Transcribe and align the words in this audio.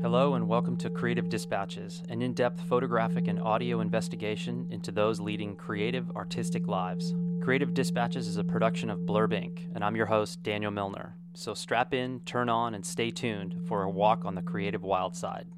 Hello, 0.00 0.34
and 0.34 0.46
welcome 0.46 0.76
to 0.76 0.90
Creative 0.90 1.28
Dispatches, 1.28 2.04
an 2.08 2.22
in 2.22 2.32
depth 2.32 2.60
photographic 2.60 3.26
and 3.26 3.40
audio 3.40 3.80
investigation 3.80 4.68
into 4.70 4.92
those 4.92 5.18
leading 5.18 5.56
creative, 5.56 6.08
artistic 6.12 6.68
lives. 6.68 7.16
Creative 7.42 7.74
Dispatches 7.74 8.28
is 8.28 8.36
a 8.36 8.44
production 8.44 8.90
of 8.90 9.00
Blurb 9.00 9.32
Inc., 9.32 9.74
and 9.74 9.82
I'm 9.82 9.96
your 9.96 10.06
host, 10.06 10.40
Daniel 10.44 10.70
Milner. 10.70 11.16
So 11.34 11.52
strap 11.52 11.92
in, 11.92 12.20
turn 12.20 12.48
on, 12.48 12.74
and 12.74 12.86
stay 12.86 13.10
tuned 13.10 13.66
for 13.66 13.82
a 13.82 13.90
walk 13.90 14.24
on 14.24 14.36
the 14.36 14.42
creative 14.42 14.84
wild 14.84 15.16
side. 15.16 15.48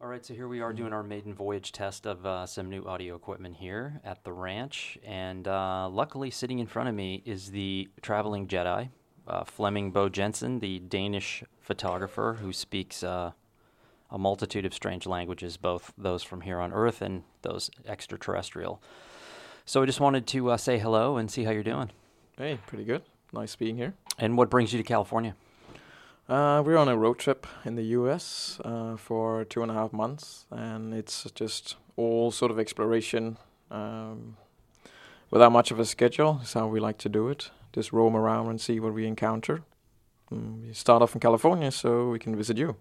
All 0.00 0.08
right, 0.08 0.26
so 0.26 0.34
here 0.34 0.48
we 0.48 0.60
are 0.60 0.72
doing 0.72 0.92
our 0.92 1.04
maiden 1.04 1.34
voyage 1.34 1.70
test 1.70 2.06
of 2.06 2.26
uh, 2.26 2.44
some 2.44 2.68
new 2.68 2.84
audio 2.84 3.14
equipment 3.14 3.54
here 3.54 4.00
at 4.02 4.24
the 4.24 4.32
ranch. 4.32 4.98
And 5.06 5.46
uh, 5.46 5.88
luckily, 5.88 6.32
sitting 6.32 6.58
in 6.58 6.66
front 6.66 6.88
of 6.88 6.96
me 6.96 7.22
is 7.24 7.52
the 7.52 7.88
traveling 8.02 8.48
Jedi, 8.48 8.90
uh, 9.28 9.44
Flemming 9.44 9.90
Bo 9.90 10.08
Jensen, 10.08 10.58
the 10.58 10.78
Danish 10.80 11.44
photographer 11.60 12.38
who 12.40 12.52
speaks 12.52 13.04
uh, 13.04 13.32
a 14.10 14.18
multitude 14.18 14.64
of 14.64 14.72
strange 14.72 15.06
languages, 15.06 15.56
both 15.56 15.92
those 15.98 16.22
from 16.22 16.40
here 16.40 16.58
on 16.58 16.72
Earth 16.72 17.02
and 17.02 17.24
those 17.42 17.70
extraterrestrial. 17.86 18.82
So 19.66 19.82
I 19.82 19.86
just 19.86 20.00
wanted 20.00 20.26
to 20.28 20.50
uh, 20.50 20.56
say 20.56 20.78
hello 20.78 21.18
and 21.18 21.30
see 21.30 21.44
how 21.44 21.50
you're 21.50 21.62
doing. 21.62 21.90
Hey, 22.38 22.58
pretty 22.66 22.84
good. 22.84 23.02
Nice 23.32 23.54
being 23.54 23.76
here. 23.76 23.94
And 24.18 24.38
what 24.38 24.48
brings 24.48 24.72
you 24.72 24.78
to 24.78 24.82
California? 24.82 25.34
Uh, 26.26 26.62
we're 26.64 26.76
on 26.76 26.88
a 26.88 26.96
road 26.96 27.18
trip 27.18 27.46
in 27.64 27.74
the 27.74 27.84
U.S. 27.84 28.60
Uh, 28.64 28.96
for 28.96 29.44
two 29.44 29.62
and 29.62 29.70
a 29.70 29.74
half 29.74 29.92
months, 29.92 30.46
and 30.50 30.94
it's 30.94 31.30
just 31.34 31.76
all 31.96 32.30
sort 32.30 32.50
of 32.50 32.58
exploration 32.58 33.38
um, 33.70 34.36
without 35.30 35.52
much 35.52 35.70
of 35.70 35.78
a 35.78 35.84
schedule. 35.84 36.40
Is 36.42 36.52
how 36.52 36.66
we 36.66 36.80
like 36.80 36.98
to 36.98 37.08
do 37.08 37.28
it. 37.28 37.50
Just 37.72 37.92
roam 37.92 38.16
around 38.16 38.48
and 38.48 38.60
see 38.60 38.80
what 38.80 38.94
we 38.94 39.06
encounter. 39.06 39.62
Mm, 40.32 40.66
we 40.66 40.72
start 40.72 41.02
off 41.02 41.14
in 41.14 41.20
California 41.20 41.70
so 41.70 42.10
we 42.10 42.18
can 42.18 42.36
visit 42.36 42.58
you. 42.58 42.76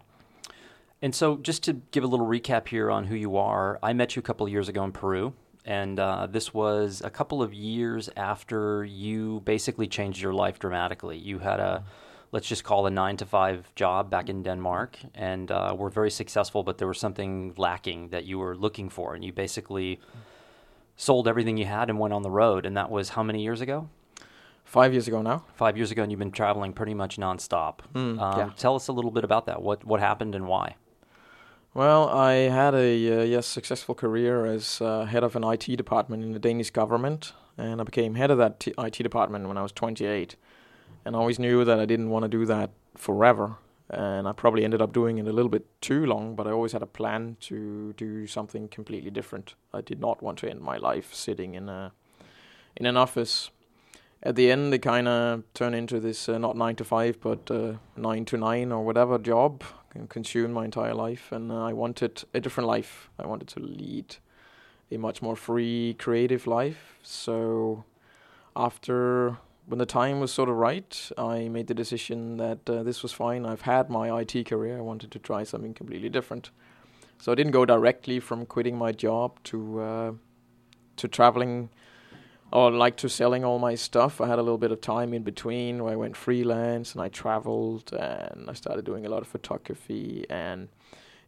And 1.02 1.14
so, 1.14 1.38
just 1.38 1.64
to 1.64 1.74
give 1.92 2.04
a 2.04 2.08
little 2.08 2.26
recap 2.26 2.68
here 2.68 2.90
on 2.90 3.06
who 3.06 3.16
you 3.16 3.38
are, 3.38 3.80
I 3.84 3.94
met 3.94 4.16
you 4.16 4.20
a 4.20 4.24
couple 4.24 4.48
of 4.48 4.52
years 4.52 4.68
ago 4.68 4.84
in 4.84 4.92
Peru, 4.92 5.34
and 5.64 6.00
uh, 6.00 6.26
this 6.28 6.54
was 6.54 7.02
a 7.06 7.10
couple 7.10 7.44
of 7.44 7.54
years 7.54 8.10
after 8.18 8.84
you 8.84 9.42
basically 9.46 9.88
changed 9.88 10.22
your 10.22 10.34
life 10.34 10.58
dramatically. 10.58 11.18
You 11.18 11.40
had 11.40 11.60
a 11.60 11.84
let's 12.32 12.48
just 12.48 12.64
call 12.64 12.86
a 12.88 12.90
nine 12.90 13.16
to 13.18 13.26
five 13.26 13.74
job 13.76 14.10
back 14.10 14.28
in 14.28 14.44
Denmark, 14.44 14.98
and 15.14 15.52
uh, 15.52 15.76
were 15.78 15.90
very 15.90 16.12
successful, 16.12 16.64
but 16.64 16.78
there 16.78 16.88
was 16.88 17.00
something 17.00 17.54
lacking 17.58 18.10
that 18.10 18.26
you 18.26 18.40
were 18.40 18.56
looking 18.56 18.90
for, 18.90 19.14
and 19.14 19.24
you 19.24 19.32
basically 19.32 20.00
sold 20.96 21.28
everything 21.28 21.58
you 21.58 21.66
had 21.66 21.90
and 21.90 22.00
went 22.00 22.14
on 22.14 22.24
the 22.24 22.32
road. 22.32 22.66
And 22.66 22.76
that 22.76 22.90
was 22.90 23.10
how 23.10 23.24
many 23.24 23.44
years 23.44 23.62
ago? 23.62 23.88
Five 24.68 24.92
years 24.92 25.08
ago 25.08 25.22
now. 25.22 25.46
Five 25.56 25.78
years 25.78 25.92
ago, 25.92 26.04
and 26.04 26.12
you've 26.12 26.20
been 26.20 26.32
traveling 26.32 26.74
pretty 26.74 26.94
much 26.94 27.16
nonstop. 27.18 27.80
Mm, 27.96 28.20
um, 28.20 28.40
yeah. 28.40 28.50
Tell 28.58 28.76
us 28.76 28.90
a 28.90 28.92
little 28.92 29.12
bit 29.12 29.24
about 29.24 29.46
that. 29.46 29.62
What 29.62 29.86
what 29.86 30.02
happened 30.02 30.36
and 30.36 30.46
why? 30.46 30.76
Well, 31.74 32.10
I 32.10 32.34
had 32.50 32.76
a 32.76 33.22
uh, 33.22 33.24
yes 33.24 33.48
successful 33.48 33.96
career 33.96 34.46
as 34.46 34.82
uh, 34.82 35.06
head 35.06 35.24
of 35.24 35.38
an 35.38 35.46
IT 35.46 35.78
department 35.78 36.22
in 36.24 36.34
the 36.34 36.40
Danish 36.40 36.70
government, 36.72 37.32
and 37.58 37.80
I 37.80 37.86
became 37.86 38.16
head 38.16 38.30
of 38.30 38.38
that 38.40 38.60
t- 38.60 38.74
IT 38.78 38.98
department 38.98 39.48
when 39.48 39.58
I 39.58 39.62
was 39.62 39.72
28. 39.72 40.36
And 41.06 41.16
I 41.16 41.20
always 41.20 41.40
knew 41.40 41.64
that 41.64 41.80
I 41.80 41.86
didn't 41.86 42.10
want 42.10 42.24
to 42.24 42.30
do 42.30 42.46
that 42.48 42.72
forever, 42.96 43.56
and 43.90 44.28
I 44.28 44.34
probably 44.34 44.66
ended 44.66 44.82
up 44.82 44.92
doing 44.92 45.18
it 45.18 45.28
a 45.28 45.32
little 45.32 45.50
bit 45.50 45.66
too 45.80 46.06
long. 46.06 46.36
But 46.36 46.46
I 46.46 46.52
always 46.52 46.74
had 46.74 46.82
a 46.82 46.88
plan 46.88 47.38
to 47.42 47.94
do 47.94 48.28
something 48.28 48.68
completely 48.68 49.12
different. 49.12 49.56
I 49.74 49.80
did 49.80 50.02
not 50.02 50.22
want 50.22 50.40
to 50.40 50.50
end 50.50 50.60
my 50.60 50.76
life 50.76 51.14
sitting 51.14 51.56
in 51.56 51.70
a 51.70 51.94
in 52.76 52.86
an 52.86 52.98
office. 52.98 53.50
At 54.24 54.36
the 54.36 54.52
end, 54.52 54.74
they 54.74 54.80
kind 54.80 55.08
of 55.08 55.44
turn 55.54 55.74
into 55.74 56.00
this 56.00 56.28
uh, 56.28 56.38
not 56.38 56.58
nine 56.58 56.76
to 56.78 56.84
five, 56.84 57.20
but 57.22 57.50
uh, 57.52 57.74
nine 57.96 58.26
to 58.26 58.38
nine 58.38 58.72
or 58.72 58.84
whatever 58.84 59.18
job 59.18 59.64
and 59.94 60.10
consumed 60.10 60.54
my 60.54 60.66
entire 60.66 60.94
life. 60.94 61.32
And 61.32 61.52
uh, 61.52 61.64
I 61.64 61.74
wanted 61.74 62.24
a 62.34 62.40
different 62.40 62.68
life. 62.68 63.10
I 63.20 63.28
wanted 63.28 63.48
to 63.50 63.60
lead 63.60 64.18
a 64.92 64.98
much 64.98 65.22
more 65.22 65.36
free, 65.36 65.96
creative 66.00 66.48
life. 66.48 66.98
So 67.04 67.84
after 68.56 69.38
when 69.68 69.80
the 69.80 69.86
time 69.86 70.20
was 70.20 70.32
sort 70.32 70.50
of 70.50 70.56
right, 70.56 71.12
I 71.18 71.50
made 71.50 71.68
the 71.68 71.74
decision 71.74 72.38
that 72.38 72.70
uh, 72.70 72.84
this 72.84 73.04
was 73.04 73.12
fine. 73.12 73.46
I've 73.46 73.62
had 73.62 73.90
my 73.90 74.22
IT 74.22 74.46
career. 74.48 74.78
I 74.78 74.82
wanted 74.82 75.12
to 75.12 75.20
try 75.20 75.44
something 75.44 75.74
completely 75.74 76.10
different. 76.10 76.52
So 77.20 77.32
I 77.32 77.36
didn't 77.36 77.52
go 77.52 77.66
directly 77.66 78.20
from 78.20 78.46
quitting 78.46 78.78
my 78.78 78.92
job 78.92 79.44
to 79.46 79.82
uh, 79.82 80.12
to 80.96 81.08
traveling 81.08 81.70
Oh, 82.54 82.68
or 82.68 82.72
like 82.72 82.96
to 82.98 83.10
selling 83.10 83.44
all 83.44 83.60
my 83.60 83.76
stuff. 83.76 84.22
I 84.22 84.28
had 84.28 84.40
a 84.40 84.42
little 84.42 84.58
bit 84.58 84.72
of 84.72 84.80
time 84.80 85.14
in 85.14 85.24
between 85.24 85.84
where 85.84 85.92
I 85.92 85.98
went 85.98 86.16
freelance 86.16 86.94
and 86.94 87.02
I 87.02 87.10
traveled 87.10 87.92
and 87.94 88.50
I 88.50 88.54
started 88.54 88.86
doing 88.86 89.06
a 89.06 89.10
lot 89.10 89.22
of 89.22 89.28
photography 89.28 90.26
and 90.30 90.70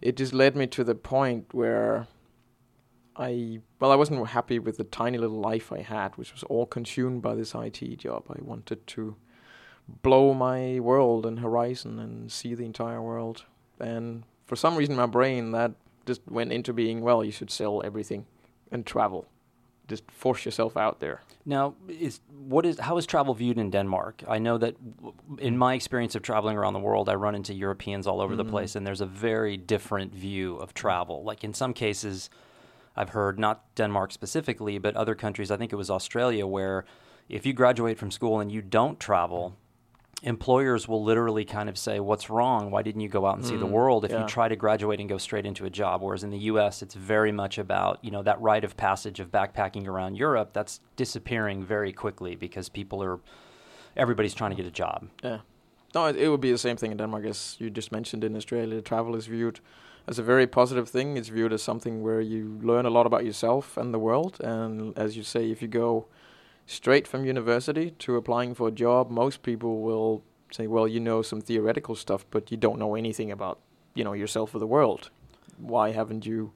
it 0.02 0.16
just 0.16 0.34
led 0.34 0.56
me 0.56 0.66
to 0.68 0.84
the 0.84 0.96
point 0.96 1.47
where 1.52 2.07
I 3.18 3.59
well 3.81 3.91
I 3.91 3.96
wasn't 3.96 4.25
happy 4.28 4.59
with 4.59 4.78
the 4.78 4.85
tiny 4.85 5.18
little 5.18 5.41
life 5.41 5.74
I 5.74 5.81
had, 5.81 6.16
which 6.16 6.31
was 6.31 6.44
all 6.44 6.66
consumed 6.66 7.22
by 7.22 7.36
this 7.36 7.53
IT 7.53 7.97
job. 7.97 8.24
I 8.30 8.41
wanted 8.41 8.88
to 8.88 9.18
blow 10.01 10.34
my 10.34 10.80
world 10.80 11.25
and 11.25 11.40
horizon 11.40 12.00
and 12.00 12.31
see 12.31 12.53
the 12.56 12.63
entire 12.63 13.01
world. 13.01 13.44
And 13.80 14.24
for 14.46 14.56
some 14.56 14.78
reason, 14.78 14.96
my 14.96 15.06
brain 15.06 15.51
that 15.51 15.74
just 16.06 16.22
went 16.28 16.53
into 16.53 16.72
being 16.72 17.01
well, 17.01 17.25
you 17.25 17.31
should 17.31 17.51
sell 17.51 17.81
everything 17.84 18.25
and 18.72 18.86
travel. 18.86 19.28
Just 19.89 20.09
force 20.11 20.45
yourself 20.45 20.77
out 20.77 21.00
there. 21.00 21.22
Now, 21.45 21.73
is 21.88 22.22
what 22.47 22.66
is 22.66 22.79
how 22.79 22.97
is 22.97 23.05
travel 23.05 23.33
viewed 23.33 23.57
in 23.57 23.72
Denmark? 23.72 24.23
I 24.27 24.39
know 24.39 24.57
that 24.59 24.75
in 25.39 25.57
my 25.57 25.73
experience 25.73 26.16
of 26.16 26.22
traveling 26.22 26.57
around 26.57 26.73
the 26.73 26.79
world, 26.79 27.09
I 27.09 27.16
run 27.16 27.35
into 27.35 27.53
Europeans 27.53 28.07
all 28.07 28.22
over 28.22 28.35
the 28.35 28.45
Mhm. 28.45 28.51
place, 28.51 28.75
and 28.75 28.85
there's 28.85 29.01
a 29.01 29.05
very 29.07 29.57
different 29.57 30.13
view 30.13 30.57
of 30.57 30.73
travel. 30.73 31.23
Like 31.23 31.44
in 31.44 31.53
some 31.53 31.73
cases, 31.73 32.29
I've 32.95 33.09
heard 33.09 33.39
not 33.39 33.75
Denmark 33.75 34.11
specifically, 34.11 34.77
but 34.79 34.95
other 34.95 35.16
countries. 35.16 35.51
I 35.51 35.57
think 35.57 35.73
it 35.73 35.77
was 35.77 35.89
Australia, 35.89 36.45
where 36.45 36.85
if 37.27 37.45
you 37.45 37.53
graduate 37.53 37.97
from 37.97 38.11
school 38.11 38.39
and 38.39 38.51
you 38.51 38.61
don't 38.61 39.00
travel, 39.00 39.56
employers 40.24 40.88
will 40.88 41.03
literally 41.03 41.46
kind 41.46 41.69
of 41.69 41.78
say, 41.78 42.00
"What's 42.00 42.30
wrong? 42.30 42.72
Why 42.72 42.81
didn't 42.81 43.02
you 43.02 43.09
go 43.09 43.25
out 43.25 43.35
and 43.38 43.46
see 43.46 43.57
the 43.57 43.66
Mm, 43.68 43.72
world?" 43.72 44.06
If 44.06 44.12
you 44.12 44.25
try 44.28 44.50
to 44.50 44.56
graduate 44.56 45.00
and 45.00 45.09
go 45.09 45.18
straight 45.18 45.46
into 45.46 45.66
a 45.66 45.69
job. 45.69 46.02
Whereas 46.02 46.24
in 46.24 46.30
the 46.31 46.40
U.S., 46.52 46.81
it's 46.81 46.96
very 46.96 47.31
much 47.31 47.57
about 47.57 48.03
you 48.03 48.12
know 48.12 48.24
that 48.24 48.41
rite 48.41 48.63
of 48.66 48.75
passage 48.75 49.19
of 49.19 49.31
backpacking 49.31 49.88
around 49.88 50.16
Europe. 50.18 50.50
That's 50.53 50.81
disappearing 50.96 51.63
very 51.63 51.94
quickly 51.94 52.35
because 52.35 52.69
people 52.69 53.02
are 53.03 53.19
everybody's 53.96 54.34
trying 54.34 54.52
to 54.52 54.57
get 54.57 54.66
a 54.66 54.72
job. 54.72 55.07
Yeah. 55.24 55.40
No, 55.96 56.06
it, 56.06 56.16
it 56.16 56.30
would 56.30 56.41
be 56.41 56.51
the 56.51 56.57
same 56.57 56.78
thing 56.78 56.91
in 56.91 56.97
Denmark 56.97 57.25
as 57.25 57.56
you 57.59 57.69
just 57.69 57.91
mentioned 57.91 58.24
in 58.24 58.36
Australia. 58.36 58.81
Travel 58.81 59.16
is 59.16 59.25
viewed 59.28 59.59
as 60.07 60.19
a 60.19 60.24
very 60.24 60.46
positive 60.47 60.88
thing. 60.90 61.18
It's 61.18 61.30
viewed 61.30 61.53
as 61.53 61.63
something 61.63 62.03
where 62.03 62.22
you 62.22 62.59
learn 62.62 62.86
a 62.86 62.90
lot 62.90 63.06
about 63.07 63.25
yourself 63.25 63.78
and 63.78 63.94
the 63.94 64.00
world. 64.00 64.38
And 64.41 64.97
as 64.97 65.16
you 65.18 65.24
say, 65.24 65.50
if 65.51 65.62
you 65.62 65.68
go 65.68 66.06
straight 66.69 67.07
from 67.07 67.25
university 67.25 67.91
to 68.00 68.16
applying 68.16 68.53
for 68.53 68.68
a 68.68 68.72
job, 68.72 69.09
most 69.09 69.41
people 69.41 69.81
will 69.81 70.22
say, 70.52 70.68
"Well, 70.68 70.88
you 70.88 71.00
know 71.00 71.22
some 71.22 71.41
theoretical 71.41 71.96
stuff, 71.96 72.25
but 72.31 72.52
you 72.52 72.57
don't 72.57 72.80
know 72.80 72.96
anything 72.96 73.31
about 73.31 73.57
you 73.96 74.03
know 74.03 74.13
yourself 74.13 74.53
or 74.56 74.59
the 74.59 74.68
world. 74.68 75.09
Why 75.57 75.91
haven't 75.91 76.25
you 76.25 76.52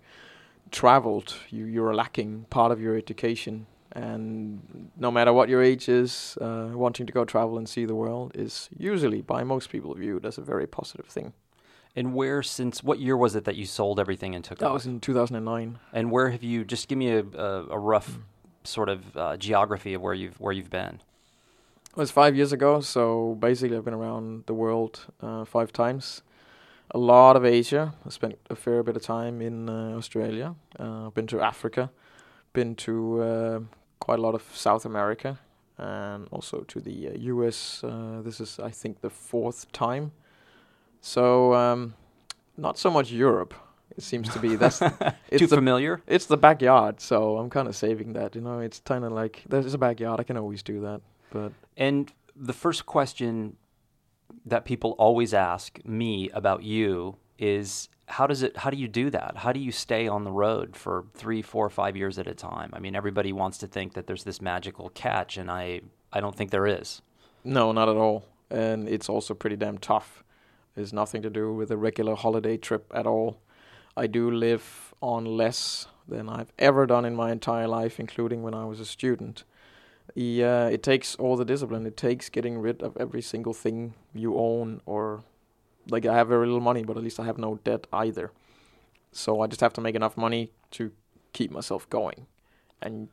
traveled? 0.71 1.35
You 1.49 1.65
you're 1.65 1.93
lacking 1.95 2.45
part 2.49 2.71
of 2.71 2.79
your 2.79 2.95
education." 2.95 3.65
And 3.95 4.89
no 4.97 5.11
matter 5.11 5.31
what 5.31 5.49
your 5.49 5.61
age 5.61 5.87
is, 5.87 6.35
uh, 6.41 6.69
wanting 6.73 7.05
to 7.05 7.13
go 7.13 7.25
travel 7.25 7.59
and 7.59 7.69
see 7.69 7.85
the 7.85 7.93
world 7.93 8.31
is 8.33 8.67
usually, 8.75 9.21
by 9.21 9.43
most 9.43 9.69
people, 9.69 9.93
viewed 9.93 10.25
as 10.25 10.39
a 10.39 10.41
very 10.41 10.65
positive 10.65 11.05
thing. 11.05 11.33
And 11.95 12.15
where 12.15 12.41
since 12.41 12.83
what 12.83 12.97
year 12.97 13.15
was 13.15 13.35
it 13.35 13.43
that 13.45 13.55
you 13.55 13.67
sold 13.67 13.99
everything 13.99 14.33
and 14.33 14.43
took 14.43 14.57
off? 14.57 14.59
That 14.61 14.67
off? 14.69 14.73
was 14.73 14.85
in 14.87 14.99
2009. 14.99 15.77
and 15.91 16.09
where 16.09 16.29
have 16.31 16.41
you? 16.41 16.65
Just 16.65 16.87
give 16.87 16.97
me 16.97 17.09
a, 17.11 17.23
a, 17.37 17.67
a 17.69 17.77
rough 17.77 18.09
Mm. 18.17 18.21
Sort 18.63 18.89
of 18.89 19.17
uh, 19.17 19.37
geography 19.37 19.93
of 19.93 20.01
where 20.01 20.13
you've 20.13 20.39
where 20.39 20.53
you've 20.53 20.69
been. 20.69 20.99
It 21.91 21.97
was 21.97 22.11
five 22.11 22.35
years 22.35 22.51
ago, 22.51 22.81
so 22.81 23.37
basically 23.39 23.77
I've 23.77 23.85
been 23.85 23.93
around 23.93 24.45
the 24.47 24.53
world 24.53 25.05
uh, 25.21 25.45
five 25.45 25.71
times. 25.71 26.23
A 26.91 26.97
lot 26.97 27.35
of 27.35 27.45
Asia. 27.45 27.93
I 28.05 28.09
spent 28.09 28.39
a 28.49 28.55
fair 28.55 28.81
bit 28.83 28.95
of 28.95 29.03
time 29.03 29.41
in 29.41 29.69
uh, 29.69 29.95
Australia. 29.95 30.55
Uh, 30.79 31.07
I've 31.07 31.13
been 31.13 31.27
to 31.27 31.39
Africa. 31.39 31.91
Been 32.51 32.75
to 32.77 33.21
uh, 33.21 33.59
quite 33.99 34.19
a 34.19 34.21
lot 34.21 34.35
of 34.35 34.43
South 34.55 34.85
America, 34.85 35.39
and 35.77 36.27
also 36.31 36.61
to 36.61 36.79
the 36.79 37.09
uh, 37.09 37.11
U.S. 37.33 37.83
Uh, 37.83 38.21
this 38.23 38.39
is, 38.39 38.59
I 38.59 38.69
think, 38.69 39.01
the 39.01 39.09
fourth 39.09 39.71
time. 39.71 40.11
So 41.01 41.53
um, 41.53 41.93
not 42.57 42.77
so 42.77 42.89
much 42.89 43.11
Europe. 43.11 43.53
It 43.95 44.03
seems 44.03 44.29
to 44.29 44.39
be 44.39 44.55
that's 44.55 44.79
Too 45.37 45.47
the 45.47 45.47
familiar? 45.47 46.01
it's 46.07 46.25
the 46.25 46.37
backyard. 46.37 46.99
So 46.99 47.37
I'm 47.37 47.49
kind 47.49 47.67
of 47.67 47.75
saving 47.75 48.13
that. 48.13 48.35
You 48.35 48.41
know, 48.41 48.59
it's 48.59 48.79
kind 48.79 49.05
of 49.05 49.11
like 49.11 49.43
there's 49.47 49.73
a 49.73 49.77
backyard. 49.77 50.19
I 50.19 50.23
can 50.23 50.37
always 50.37 50.63
do 50.63 50.81
that, 50.81 51.01
but. 51.31 51.51
And 51.77 52.11
the 52.35 52.53
first 52.53 52.85
question 52.85 53.57
that 54.45 54.65
people 54.65 54.91
always 54.97 55.33
ask 55.33 55.79
me 55.85 56.29
about 56.31 56.63
you 56.63 57.17
is 57.37 57.89
how 58.07 58.27
does 58.27 58.41
it 58.43 58.57
how 58.57 58.69
do 58.69 58.77
you 58.77 58.87
do 58.87 59.09
that? 59.11 59.37
How 59.37 59.51
do 59.51 59.59
you 59.59 59.71
stay 59.71 60.07
on 60.07 60.23
the 60.23 60.31
road 60.31 60.75
for 60.75 61.05
three, 61.13 61.41
four, 61.41 61.69
five 61.69 61.95
years 61.95 62.17
at 62.17 62.27
a 62.27 62.33
time? 62.33 62.71
I 62.73 62.79
mean, 62.79 62.95
everybody 62.95 63.31
wants 63.31 63.57
to 63.59 63.67
think 63.67 63.93
that 63.93 64.07
there's 64.07 64.23
this 64.23 64.41
magical 64.41 64.89
catch, 64.89 65.37
and 65.37 65.51
I 65.51 65.81
I 66.11 66.19
don't 66.19 66.35
think 66.35 66.51
there 66.51 66.67
is. 66.67 67.01
No, 67.43 67.71
not 67.71 67.89
at 67.89 67.95
all. 67.95 68.25
And 68.49 68.87
it's 68.87 69.09
also 69.09 69.33
pretty 69.33 69.55
damn 69.55 69.77
tough. 69.77 70.23
Has 70.75 70.91
nothing 70.93 71.21
to 71.21 71.29
do 71.29 71.53
with 71.53 71.69
a 71.71 71.77
regular 71.77 72.15
holiday 72.15 72.57
trip 72.57 72.91
at 72.93 73.05
all. 73.05 73.39
I 73.95 74.07
do 74.07 74.29
live 74.29 74.93
on 75.01 75.25
less 75.25 75.87
than 76.07 76.29
I've 76.29 76.51
ever 76.57 76.85
done 76.85 77.05
in 77.05 77.15
my 77.15 77.31
entire 77.31 77.67
life, 77.67 77.99
including 77.99 78.43
when 78.43 78.53
I 78.53 78.65
was 78.65 78.79
a 78.79 78.85
student. 78.85 79.43
Yeah, 80.15 80.67
it 80.67 80.83
takes 80.83 81.15
all 81.15 81.37
the 81.37 81.45
discipline. 81.45 81.85
It 81.85 81.97
takes 81.97 82.29
getting 82.29 82.57
rid 82.59 82.81
of 82.81 82.97
every 82.97 83.21
single 83.21 83.53
thing 83.53 83.93
you 84.13 84.37
own, 84.37 84.81
or 84.85 85.23
like 85.89 86.05
I 86.05 86.15
have 86.15 86.27
very 86.27 86.45
little 86.45 86.61
money, 86.61 86.83
but 86.83 86.97
at 86.97 87.03
least 87.03 87.19
I 87.19 87.25
have 87.25 87.37
no 87.37 87.59
debt 87.63 87.87
either. 87.93 88.31
So 89.11 89.41
I 89.41 89.47
just 89.47 89.61
have 89.61 89.73
to 89.73 89.81
make 89.81 89.95
enough 89.95 90.17
money 90.17 90.51
to 90.71 90.91
keep 91.31 91.51
myself 91.51 91.89
going, 91.89 92.27
and 92.81 93.09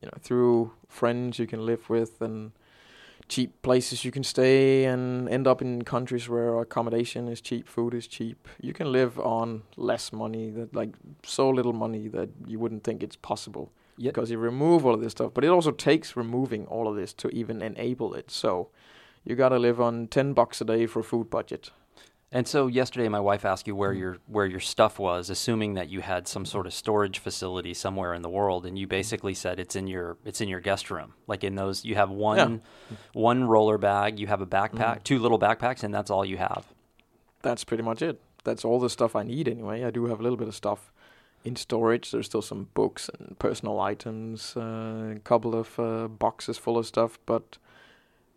you 0.00 0.06
know, 0.06 0.18
through 0.20 0.72
friends 0.88 1.38
you 1.38 1.46
can 1.46 1.64
live 1.64 1.88
with 1.88 2.20
and 2.20 2.52
cheap 3.28 3.62
places 3.62 4.04
you 4.04 4.10
can 4.10 4.22
stay 4.22 4.84
and 4.84 5.28
end 5.28 5.46
up 5.46 5.62
in 5.62 5.82
countries 5.82 6.28
where 6.28 6.58
accommodation 6.60 7.28
is 7.28 7.40
cheap, 7.40 7.68
food 7.68 7.94
is 7.94 8.06
cheap. 8.06 8.48
You 8.60 8.72
can 8.72 8.92
live 8.92 9.18
on 9.18 9.62
less 9.76 10.12
money, 10.12 10.50
that 10.50 10.74
like 10.74 10.94
so 11.24 11.48
little 11.48 11.72
money 11.72 12.08
that 12.08 12.28
you 12.46 12.58
wouldn't 12.58 12.84
think 12.84 13.02
it's 13.02 13.16
possible. 13.16 13.72
Yep. 13.96 14.14
Because 14.14 14.30
you 14.30 14.38
remove 14.38 14.84
all 14.84 14.94
of 14.94 15.00
this 15.00 15.12
stuff, 15.12 15.32
but 15.34 15.44
it 15.44 15.48
also 15.48 15.70
takes 15.70 16.16
removing 16.16 16.66
all 16.66 16.88
of 16.88 16.96
this 16.96 17.12
to 17.14 17.28
even 17.28 17.62
enable 17.62 18.12
it. 18.14 18.30
So 18.30 18.68
you 19.24 19.36
got 19.36 19.50
to 19.50 19.58
live 19.58 19.80
on 19.80 20.08
10 20.08 20.32
bucks 20.32 20.60
a 20.60 20.64
day 20.64 20.86
for 20.86 21.02
food 21.02 21.30
budget. 21.30 21.70
And 22.34 22.48
so 22.48 22.66
yesterday, 22.66 23.08
my 23.08 23.20
wife 23.20 23.44
asked 23.44 23.68
you 23.68 23.76
where 23.76 23.94
mm. 23.94 23.98
your 24.00 24.18
where 24.26 24.44
your 24.44 24.58
stuff 24.58 24.98
was, 24.98 25.30
assuming 25.30 25.74
that 25.74 25.88
you 25.88 26.00
had 26.00 26.26
some 26.26 26.44
sort 26.44 26.66
of 26.66 26.74
storage 26.74 27.20
facility 27.20 27.72
somewhere 27.74 28.12
in 28.12 28.22
the 28.22 28.28
world, 28.28 28.66
and 28.66 28.76
you 28.76 28.88
basically 28.88 29.34
said 29.34 29.60
it's 29.60 29.76
in 29.76 29.86
your 29.86 30.18
it's 30.24 30.40
in 30.40 30.48
your 30.48 30.58
guest 30.58 30.90
room. 30.90 31.14
Like 31.28 31.44
in 31.44 31.54
those, 31.54 31.84
you 31.84 31.94
have 31.94 32.10
one 32.10 32.60
yeah. 32.90 32.96
one 33.12 33.44
roller 33.44 33.78
bag, 33.78 34.18
you 34.18 34.26
have 34.26 34.40
a 34.40 34.46
backpack, 34.46 34.98
mm. 34.98 35.04
two 35.04 35.20
little 35.20 35.38
backpacks, 35.38 35.84
and 35.84 35.94
that's 35.94 36.10
all 36.10 36.24
you 36.24 36.36
have. 36.36 36.66
That's 37.42 37.62
pretty 37.62 37.84
much 37.84 38.02
it. 38.02 38.20
That's 38.42 38.64
all 38.64 38.80
the 38.80 38.90
stuff 38.90 39.14
I 39.14 39.22
need 39.22 39.46
anyway. 39.46 39.84
I 39.84 39.90
do 39.90 40.06
have 40.06 40.18
a 40.18 40.22
little 40.24 40.36
bit 40.36 40.48
of 40.48 40.56
stuff 40.56 40.90
in 41.44 41.54
storage. 41.54 42.10
There's 42.10 42.26
still 42.26 42.42
some 42.42 42.68
books 42.74 43.08
and 43.16 43.38
personal 43.38 43.78
items, 43.78 44.56
uh, 44.56 45.14
a 45.14 45.20
couple 45.22 45.54
of 45.54 45.78
uh, 45.78 46.08
boxes 46.08 46.58
full 46.58 46.78
of 46.78 46.86
stuff, 46.86 47.16
but 47.26 47.58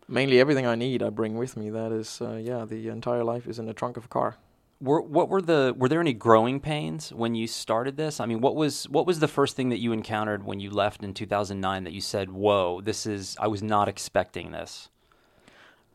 mainly 0.08 0.40
everything 0.40 0.66
I 0.66 0.74
need 0.74 1.02
I 1.02 1.10
bring 1.10 1.36
with 1.36 1.56
me. 1.56 1.70
That 1.70 1.92
is, 1.92 2.20
uh, 2.20 2.40
yeah, 2.42 2.64
the 2.64 2.88
entire 2.88 3.22
life 3.22 3.46
is 3.46 3.58
in 3.58 3.66
the 3.66 3.74
trunk 3.74 3.96
of 3.96 4.06
a 4.06 4.08
car. 4.08 4.36
Were 4.80 5.00
what 5.00 5.28
were 5.28 5.42
the 5.42 5.74
were 5.76 5.88
there 5.88 6.00
any 6.00 6.12
growing 6.12 6.60
pains 6.60 7.12
when 7.12 7.34
you 7.34 7.48
started 7.48 7.96
this? 7.96 8.20
I 8.20 8.26
mean, 8.26 8.40
what 8.40 8.54
was 8.54 8.88
what 8.88 9.06
was 9.06 9.18
the 9.18 9.28
first 9.28 9.56
thing 9.56 9.70
that 9.70 9.78
you 9.78 9.92
encountered 9.92 10.44
when 10.44 10.60
you 10.60 10.70
left 10.70 11.02
in 11.02 11.14
2009 11.14 11.82
that 11.84 11.92
you 11.92 12.00
said, 12.00 12.30
"Whoa, 12.30 12.80
this 12.80 13.04
is 13.04 13.36
I 13.40 13.48
was 13.48 13.60
not 13.60 13.88
expecting 13.88 14.52
this." 14.52 14.88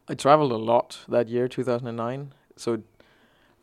I 0.09 0.15
traveled 0.15 0.51
a 0.51 0.57
lot 0.57 0.99
that 1.07 1.29
year, 1.29 1.47
2009. 1.47 2.33
So 2.57 2.83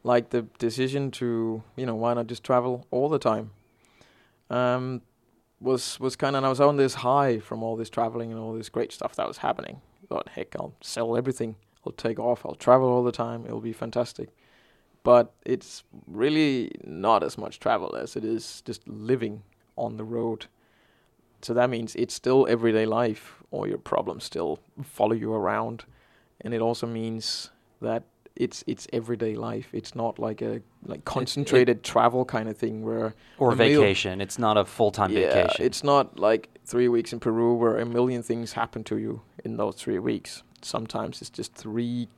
like 0.02 0.30
the 0.30 0.42
decision 0.58 1.10
to, 1.10 1.62
you 1.76 1.84
know, 1.84 1.94
why 1.94 2.14
not 2.14 2.26
just 2.26 2.42
travel 2.42 2.86
all 2.90 3.10
the 3.10 3.18
time? 3.18 3.50
Um 4.48 5.02
was 5.60 6.00
was 6.00 6.16
kind 6.16 6.34
of 6.34 6.38
and 6.38 6.46
I 6.46 6.48
was 6.48 6.62
on 6.62 6.78
this 6.78 6.94
high 6.94 7.40
from 7.40 7.62
all 7.62 7.76
this 7.76 7.90
traveling 7.90 8.32
and 8.32 8.40
all 8.40 8.54
this 8.54 8.70
great 8.70 8.90
stuff 8.90 9.14
that 9.16 9.28
was 9.28 9.38
happening 9.38 9.82
thought, 10.10 10.28
heck, 10.30 10.54
I'll 10.56 10.74
sell 10.82 11.16
everything. 11.16 11.56
I'll 11.86 11.92
take 11.92 12.18
off. 12.18 12.44
I'll 12.44 12.56
travel 12.56 12.88
all 12.88 13.04
the 13.04 13.12
time. 13.12 13.46
It'll 13.46 13.60
be 13.60 13.72
fantastic. 13.72 14.28
But 15.02 15.32
it's 15.46 15.84
really 16.06 16.72
not 16.84 17.22
as 17.22 17.38
much 17.38 17.58
travel 17.58 17.96
as 17.96 18.16
it 18.16 18.24
is 18.24 18.62
just 18.66 18.86
living 18.86 19.42
on 19.76 19.96
the 19.96 20.04
road. 20.04 20.46
So 21.40 21.54
that 21.54 21.70
means 21.70 21.94
it's 21.94 22.12
still 22.12 22.46
everyday 22.50 22.84
life, 22.84 23.42
or 23.50 23.66
your 23.66 23.78
problems 23.78 24.24
still 24.24 24.58
follow 24.82 25.14
you 25.14 25.32
around. 25.32 25.84
And 26.42 26.52
it 26.52 26.60
also 26.60 26.86
means 26.86 27.50
that 27.80 28.02
it's 28.40 28.64
it's 28.66 28.88
everyday 28.92 29.34
life. 29.34 29.68
It's 29.72 29.94
not 29.94 30.18
like 30.18 30.40
a 30.40 30.62
like 30.86 31.04
concentrated 31.04 31.76
it, 31.76 31.80
it, 31.80 31.84
travel 31.84 32.24
kind 32.24 32.48
of 32.48 32.56
thing 32.56 32.82
where 32.82 33.14
or 33.38 33.52
vacation. 33.52 34.18
Mil- 34.18 34.24
it's 34.24 34.38
not 34.38 34.56
a 34.56 34.64
full 34.64 34.90
time 34.90 35.12
yeah, 35.12 35.32
vacation. 35.32 35.66
It's 35.66 35.84
not 35.84 36.18
like 36.18 36.48
three 36.64 36.88
weeks 36.88 37.12
in 37.12 37.20
Peru 37.20 37.54
where 37.54 37.76
a 37.76 37.84
million 37.84 38.22
things 38.22 38.54
happen 38.54 38.82
to 38.84 38.96
you 38.96 39.20
in 39.44 39.58
those 39.58 39.76
three 39.76 39.98
weeks. 39.98 40.42
Sometimes 40.62 41.20
it's 41.20 41.30
just 41.30 41.54
three 41.54 42.08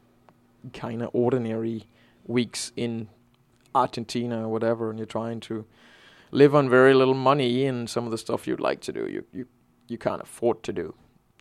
kind 0.72 1.02
of 1.02 1.10
ordinary 1.12 1.88
weeks 2.25 2.70
in 2.76 3.08
Argentina 3.75 4.44
or 4.46 4.48
whatever, 4.48 4.90
and 4.90 5.00
you're 5.00 5.06
trying 5.06 5.40
to 5.40 5.66
live 6.30 6.54
on 6.54 6.70
very 6.70 6.94
little 6.94 7.14
money 7.14 7.66
and 7.66 7.90
some 7.90 8.04
of 8.04 8.12
the 8.12 8.18
stuff 8.18 8.46
you'd 8.46 8.60
like 8.60 8.80
to 8.80 8.92
do 8.92 9.06
you 9.06 9.25
you 9.32 9.46
you 9.88 9.98
can't 9.98 10.22
afford 10.22 10.62
to 10.62 10.72
do. 10.72 10.94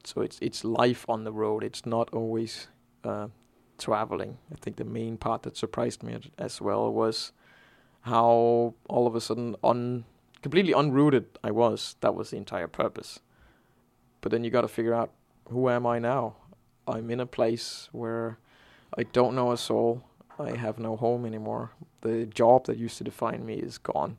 So 0.04 0.22
it's 0.22 0.39
it's 0.42 0.63
life 0.63 1.06
on 1.07 1.24
the 1.24 1.31
road. 1.31 1.63
It's 1.63 1.86
not 1.86 2.10
always 2.12 2.68
uh, 3.04 3.27
traveling. 3.81 4.38
I 4.51 4.56
think 4.56 4.78
the 4.78 4.86
main 4.86 5.18
part 5.18 5.44
that 5.44 5.57
surprised 5.57 6.04
me 6.04 6.18
as 6.38 6.62
well 6.62 6.92
was 6.92 7.31
how 8.01 8.74
all 8.89 9.07
of 9.07 9.16
a 9.16 9.22
sudden 9.22 9.56
un 9.63 10.06
completely 10.42 10.74
unrooted 10.74 11.25
I 11.44 11.51
was. 11.51 11.95
That 12.01 12.16
was 12.16 12.30
the 12.30 12.38
entire 12.38 12.68
purpose. 12.68 13.19
But 14.22 14.31
then 14.31 14.44
you 14.44 14.51
got 14.51 14.62
to 14.62 14.68
figure 14.68 14.94
out 14.94 15.12
who 15.50 15.69
am 15.69 15.86
I 15.86 16.00
now? 16.00 16.36
I'm 16.88 17.10
in 17.10 17.19
a 17.19 17.25
place 17.25 17.89
where 17.92 18.38
I 18.98 19.04
don't 19.04 19.36
know 19.36 19.51
a 19.51 19.57
soul. 19.57 20.04
I 20.39 20.56
have 20.56 20.80
no 20.80 20.95
home 20.95 21.25
anymore. 21.25 21.72
The 22.01 22.25
job 22.25 22.66
that 22.66 22.77
used 22.77 22.98
to 22.98 23.04
define 23.04 23.45
me 23.45 23.56
is 23.56 23.77
gone. 23.77 24.18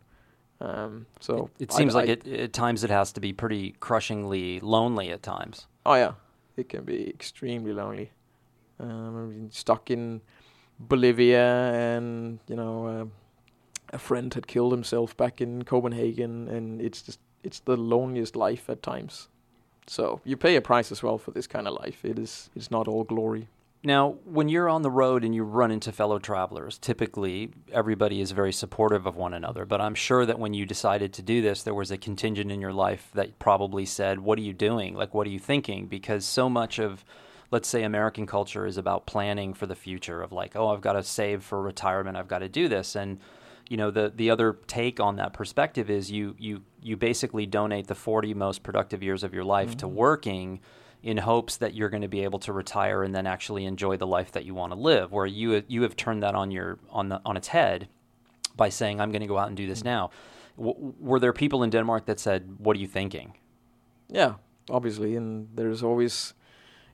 Um, 0.60 1.06
so 1.18 1.50
it, 1.58 1.64
it 1.64 1.72
seems 1.72 1.94
I, 1.94 2.00
like 2.00 2.08
I, 2.08 2.12
it, 2.12 2.26
at 2.26 2.52
times 2.52 2.84
it 2.84 2.90
has 2.90 3.12
to 3.12 3.20
be 3.20 3.32
pretty 3.32 3.72
crushingly 3.80 4.60
lonely 4.60 5.10
at 5.10 5.22
times. 5.22 5.66
Oh 5.84 5.94
yeah, 5.94 6.12
it 6.56 6.68
can 6.68 6.84
be 6.84 7.08
extremely 7.08 7.72
lonely. 7.72 8.12
Um, 8.82 9.48
stuck 9.50 9.90
in 9.90 10.20
Bolivia, 10.78 11.72
and 11.72 12.38
you 12.48 12.56
know, 12.56 12.86
uh, 12.86 13.04
a 13.92 13.98
friend 13.98 14.32
had 14.34 14.46
killed 14.46 14.72
himself 14.72 15.16
back 15.16 15.40
in 15.40 15.64
Copenhagen, 15.64 16.48
and 16.48 16.80
it's 16.80 17.02
just 17.02 17.20
it's 17.42 17.60
the 17.60 17.76
loneliest 17.76 18.36
life 18.36 18.68
at 18.68 18.82
times. 18.82 19.28
So 19.86 20.20
you 20.24 20.36
pay 20.36 20.56
a 20.56 20.60
price 20.60 20.92
as 20.92 21.02
well 21.02 21.18
for 21.18 21.30
this 21.32 21.46
kind 21.46 21.66
of 21.66 21.74
life. 21.74 22.04
It 22.04 22.18
is 22.18 22.50
it's 22.54 22.70
not 22.70 22.88
all 22.88 23.04
glory. 23.04 23.48
Now, 23.84 24.10
when 24.24 24.48
you're 24.48 24.68
on 24.68 24.82
the 24.82 24.92
road 24.92 25.24
and 25.24 25.34
you 25.34 25.42
run 25.42 25.72
into 25.72 25.90
fellow 25.90 26.20
travelers, 26.20 26.78
typically 26.78 27.50
everybody 27.72 28.20
is 28.20 28.30
very 28.30 28.52
supportive 28.52 29.06
of 29.06 29.16
one 29.16 29.34
another. 29.34 29.64
But 29.64 29.80
I'm 29.80 29.96
sure 29.96 30.24
that 30.24 30.38
when 30.38 30.54
you 30.54 30.64
decided 30.64 31.12
to 31.14 31.22
do 31.22 31.42
this, 31.42 31.64
there 31.64 31.74
was 31.74 31.90
a 31.90 31.98
contingent 31.98 32.52
in 32.52 32.60
your 32.60 32.72
life 32.72 33.10
that 33.14 33.40
probably 33.40 33.84
said, 33.84 34.20
What 34.20 34.38
are 34.38 34.42
you 34.42 34.52
doing? 34.52 34.94
Like, 34.94 35.14
what 35.14 35.26
are 35.26 35.30
you 35.30 35.40
thinking? 35.40 35.86
Because 35.86 36.24
so 36.24 36.48
much 36.48 36.78
of, 36.78 37.04
let's 37.52 37.68
say, 37.68 37.84
American 37.84 38.26
culture 38.26 38.66
is 38.66 38.76
about 38.76 39.06
planning 39.06 39.54
for 39.54 39.66
the 39.66 39.76
future, 39.76 40.22
of 40.22 40.32
like, 40.32 40.56
Oh, 40.56 40.68
I've 40.68 40.80
got 40.80 40.94
to 40.94 41.04
save 41.04 41.44
for 41.44 41.62
retirement, 41.62 42.16
I've 42.16 42.26
got 42.26 42.40
to 42.40 42.48
do 42.48 42.68
this. 42.68 42.96
And 42.96 43.20
you 43.68 43.76
know 43.78 43.90
the 43.90 44.12
the 44.14 44.30
other 44.30 44.58
take 44.66 45.00
on 45.00 45.16
that 45.16 45.32
perspective 45.32 45.88
is 45.88 46.10
you 46.10 46.34
you 46.38 46.62
you 46.82 46.96
basically 46.96 47.46
donate 47.46 47.86
the 47.86 47.94
40 47.94 48.34
most 48.34 48.62
productive 48.62 49.02
years 49.02 49.22
of 49.22 49.32
your 49.32 49.44
life 49.44 49.70
mm-hmm. 49.70 49.78
to 49.78 49.88
working 49.88 50.60
in 51.02 51.16
hopes 51.16 51.56
that 51.56 51.74
you're 51.74 51.88
going 51.88 52.02
to 52.02 52.08
be 52.08 52.22
able 52.22 52.38
to 52.40 52.52
retire 52.52 53.02
and 53.02 53.14
then 53.14 53.26
actually 53.26 53.64
enjoy 53.64 53.96
the 53.96 54.06
life 54.06 54.32
that 54.32 54.44
you 54.44 54.54
want 54.54 54.72
to 54.72 54.78
live 54.78 55.10
where 55.10 55.26
you 55.26 55.62
you 55.68 55.82
have 55.82 55.96
turned 55.96 56.22
that 56.22 56.34
on 56.34 56.50
your 56.50 56.78
on 56.90 57.08
the 57.08 57.20
on 57.24 57.36
its 57.36 57.48
head 57.48 57.88
by 58.56 58.68
saying 58.68 59.00
I'm 59.00 59.10
going 59.10 59.22
to 59.22 59.26
go 59.26 59.38
out 59.38 59.48
and 59.48 59.56
do 59.56 59.66
this 59.66 59.78
mm-hmm. 59.78 59.88
now 59.88 60.10
w- 60.58 60.94
were 61.00 61.18
there 61.18 61.32
people 61.32 61.62
in 61.62 61.70
Denmark 61.70 62.06
that 62.06 62.20
said 62.20 62.56
what 62.58 62.76
are 62.76 62.80
you 62.80 62.88
thinking 62.88 63.34
yeah 64.08 64.34
obviously 64.68 65.16
and 65.16 65.48
there's 65.54 65.82
always 65.82 66.34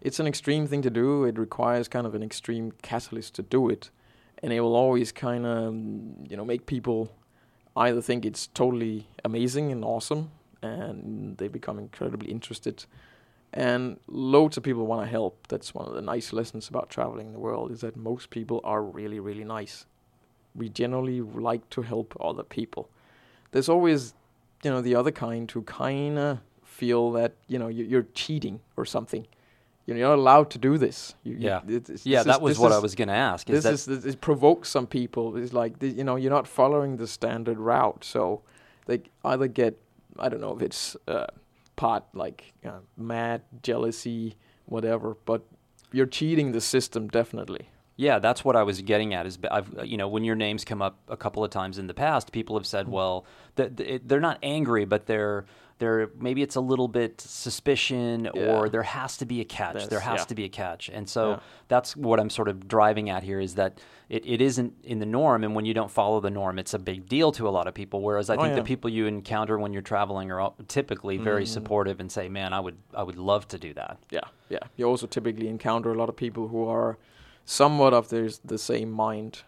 it's 0.00 0.21
an 0.21 0.26
extreme 0.26 0.67
thing 0.67 0.83
to 0.83 0.90
do. 0.90 1.25
It 1.25 1.38
requires 1.38 1.88
kind 1.88 2.07
of 2.07 2.14
an 2.14 2.23
extreme 2.23 2.73
catalyst 2.83 3.35
to 3.35 3.43
do 3.43 3.69
it. 3.69 3.90
And 4.43 4.52
it 4.52 4.61
will 4.61 4.76
always 4.76 5.11
kind 5.11 5.47
of 5.47 5.75
you 6.31 6.37
know 6.37 6.45
make 6.45 6.67
people 6.67 7.12
either 7.76 8.00
think 8.00 8.25
it's 8.25 8.47
totally 8.49 9.09
amazing 9.25 9.71
and 9.73 9.85
awesome 9.85 10.31
and 10.62 11.37
they 11.38 11.49
become 11.49 11.78
incredibly 11.78 12.31
interested. 12.31 12.85
And 13.52 13.99
loads 14.09 14.57
of 14.57 14.62
people 14.62 14.87
want 14.87 15.07
to 15.07 15.11
help. 15.11 15.47
That's 15.49 15.75
one 15.75 15.88
of 15.88 15.95
the 15.95 16.02
nice 16.02 16.33
lessons 16.33 16.69
about 16.69 16.90
traveling 16.90 17.33
the 17.33 17.38
world 17.38 17.71
is 17.71 17.81
that 17.81 17.97
most 17.97 18.31
people 18.31 18.61
are 18.62 18.83
really 18.83 19.19
really 19.19 19.45
nice. 19.45 19.87
We 20.55 20.69
generally 20.69 21.21
like 21.21 21.69
to 21.71 21.83
help 21.83 22.17
other 22.21 22.43
people. 22.43 22.88
There's 23.50 23.69
always 23.69 24.14
you 24.62 24.71
know 24.71 24.81
the 24.81 24.95
other 24.95 25.11
kind 25.11 25.50
who 25.50 25.62
kind 25.62 26.19
of 26.19 26.38
feel 26.64 27.11
that 27.12 27.35
you 27.49 27.59
know 27.59 27.67
you're 27.67 28.07
cheating 28.14 28.61
or 28.76 28.85
something 28.85 29.26
you're 29.97 30.09
not 30.09 30.18
allowed 30.18 30.50
to 30.50 30.59
do 30.59 30.76
this. 30.76 31.14
You, 31.25 31.37
yeah, 31.38 31.61
you, 31.66 31.83
yeah, 32.04 32.23
that 32.23 32.37
is, 32.37 32.40
was 32.40 32.59
what 32.59 32.73
is, 32.73 32.76
I 32.76 32.80
was 32.80 32.95
going 32.95 33.09
to 33.09 33.14
ask. 33.14 33.49
Is 33.49 33.64
this 33.64 33.88
is 33.88 34.02
this 34.04 34.14
provokes 34.16 34.68
some 34.68 34.87
people. 34.87 35.37
It's 35.37 35.52
like 35.52 35.83
you 35.83 36.04
know 36.04 36.16
you're 36.16 36.30
not 36.30 36.47
following 36.47 36.97
the 36.97 37.07
standard 37.07 37.59
route, 37.59 38.04
so 38.04 38.42
they 38.87 39.02
either 39.25 39.49
get 39.49 39.80
I 40.18 40.28
don't 40.28 40.40
know 40.40 40.54
if 40.54 40.62
it's 40.62 40.97
uh, 41.07 41.26
part 41.76 42.04
like 42.12 42.52
mad 42.97 43.42
jealousy, 43.62 44.37
whatever, 44.66 45.16
but 45.25 45.42
you're 45.92 46.07
cheating 46.07 46.52
the 46.52 46.61
system 46.61 47.09
definitely. 47.09 47.71
Yeah, 47.97 48.21
that's 48.21 48.45
what 48.45 48.54
I 48.54 48.62
was 48.62 48.80
getting 48.83 49.12
at. 49.14 49.26
Is 49.26 49.38
I've 49.50 49.71
you 49.85 49.97
know 49.97 50.07
when 50.07 50.23
your 50.23 50.37
names 50.37 50.64
come 50.64 50.83
up 50.83 50.99
a 51.09 51.16
couple 51.16 51.42
of 51.42 51.50
times 51.50 51.78
in 51.78 51.87
the 51.87 51.95
past, 51.95 52.30
people 52.30 52.57
have 52.57 52.66
said, 52.66 52.88
well, 52.88 53.25
th- 53.57 53.75
th- 53.76 54.02
they're 54.04 54.21
not 54.21 54.38
angry, 54.42 54.85
but 54.85 55.07
they're 55.07 55.47
they're 55.78 56.11
maybe 56.18 56.42
it's 56.42 56.56
a 56.56 56.61
little 56.61 56.88
bit 56.88 57.20
suspicion, 57.20 58.28
Yeah. 58.35 58.56
or 58.56 58.68
there 58.68 58.82
has 58.82 59.16
to 59.18 59.25
be 59.26 59.40
a 59.40 59.44
catch. 59.44 59.87
There 59.88 60.00
has 60.00 60.20
yeah. 60.20 60.25
to 60.25 60.35
be 60.35 60.44
a 60.44 60.49
catch, 60.49 60.88
and 60.88 61.08
so 61.08 61.30
Yeah. 61.30 61.38
that's 61.68 61.97
what 61.97 62.18
I'm 62.20 62.30
sort 62.30 62.49
of 62.49 62.66
driving 62.68 63.11
at 63.11 63.23
here. 63.23 63.40
Is 63.40 63.54
that 63.56 63.80
it, 64.08 64.25
it 64.26 64.40
isn't 64.40 64.73
in 64.85 64.99
the 64.99 65.06
norm, 65.06 65.44
and 65.44 65.54
when 65.54 65.64
you 65.64 65.75
don't 65.75 65.90
follow 65.90 66.20
the 66.20 66.30
norm, 66.30 66.58
it's 66.58 66.75
a 66.75 66.78
big 66.78 67.08
deal 67.08 67.30
to 67.32 67.47
a 67.49 67.50
lot 67.50 67.66
of 67.66 67.75
people. 67.75 68.00
Whereas 68.02 68.30
I 68.30 68.37
Oh, 68.37 68.42
think 68.42 68.54
the 68.56 68.62
people 68.62 68.90
you 68.90 69.06
encounter 69.06 69.58
when 69.58 69.73
you're 69.73 69.82
traveling 69.82 70.30
are 70.32 70.52
typically 70.66 71.16
very 71.16 71.44
Mm. 71.44 71.49
supportive 71.49 72.00
and 72.00 72.11
say, 72.11 72.28
man, 72.28 72.52
I 72.52 72.61
would 72.61 72.76
I 72.94 73.02
would 73.02 73.18
love 73.18 73.47
to 73.49 73.58
do 73.58 73.73
that. 73.75 73.99
Yeah, 74.11 74.20
yeah. 74.49 74.58
You 74.76 74.87
also 74.88 75.06
typically 75.06 75.49
encounter 75.49 75.92
a 75.92 75.94
lot 75.97 76.08
of 76.08 76.16
people 76.16 76.49
who 76.49 76.66
are 76.68 76.97
somewhat 77.44 77.92
of 77.94 78.08
the 78.08 78.37
the 78.44 78.58
same 78.58 78.90
mind. 78.90 79.42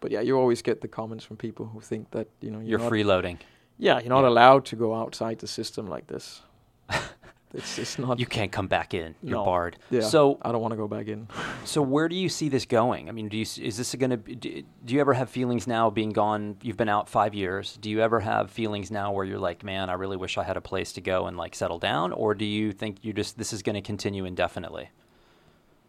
But 0.00 0.10
yeah, 0.12 0.20
you 0.20 0.36
always 0.38 0.60
get 0.62 0.80
the 0.82 0.88
comments 0.88 1.24
from 1.24 1.36
people 1.38 1.66
who 1.72 1.80
think 1.80 2.10
that 2.10 2.26
you 2.40 2.50
know 2.50 2.58
you're, 2.58 2.68
You're 2.70 2.78
not, 2.80 2.92
freeloading. 2.92 3.38
Yeah, 3.78 3.98
you're 4.00 4.08
not 4.08 4.22
Yeah. 4.22 4.28
allowed 4.28 4.64
to 4.66 4.76
go 4.76 4.94
outside 4.94 5.38
the 5.40 5.46
system 5.46 5.86
like 5.86 6.06
this. 6.06 6.42
it's 7.54 7.78
it's 7.78 7.98
not. 7.98 8.18
You 8.18 8.26
can't 8.26 8.50
come 8.52 8.66
back 8.68 8.94
in. 8.94 9.14
You're 9.22 9.38
No. 9.38 9.44
barred. 9.44 9.76
yeah. 9.90 10.00
So 10.00 10.38
I 10.42 10.52
don't 10.52 10.60
want 10.60 10.72
to 10.72 10.76
go 10.76 10.88
back 10.88 11.06
in. 11.08 11.28
So 11.64 11.82
where 11.82 12.08
do 12.08 12.14
you 12.16 12.28
see 12.28 12.48
this 12.48 12.66
going? 12.66 13.08
I 13.08 13.12
mean, 13.12 13.28
do 13.28 13.36
you 13.36 13.42
is 13.42 13.76
this 13.76 13.94
going 13.94 14.10
to 14.10 14.16
do, 14.16 14.62
do 14.84 14.94
you 14.94 15.00
ever 15.00 15.12
have 15.14 15.28
feelings 15.30 15.66
now 15.66 15.90
being 15.90 16.10
gone? 16.10 16.56
You've 16.62 16.76
been 16.76 16.88
out 16.88 17.08
5 17.08 17.34
years. 17.34 17.76
Do 17.80 17.90
you 17.90 18.00
ever 18.00 18.20
have 18.20 18.50
feelings 18.50 18.90
now 18.90 19.12
where 19.12 19.24
you're 19.24 19.38
like, 19.38 19.62
"Man, 19.64 19.88
I 19.90 19.94
really 19.94 20.16
wish 20.16 20.36
I 20.38 20.44
had 20.44 20.56
a 20.56 20.60
place 20.60 20.92
to 20.94 21.00
go 21.00 21.26
and 21.26 21.36
like 21.36 21.54
settle 21.54 21.78
down?" 21.78 22.12
Or 22.12 22.34
do 22.34 22.44
you 22.44 22.72
think 22.72 23.04
you 23.04 23.12
just 23.12 23.38
this 23.38 23.52
is 23.52 23.62
going 23.62 23.74
to 23.76 23.82
continue 23.82 24.24
indefinitely? 24.24 24.90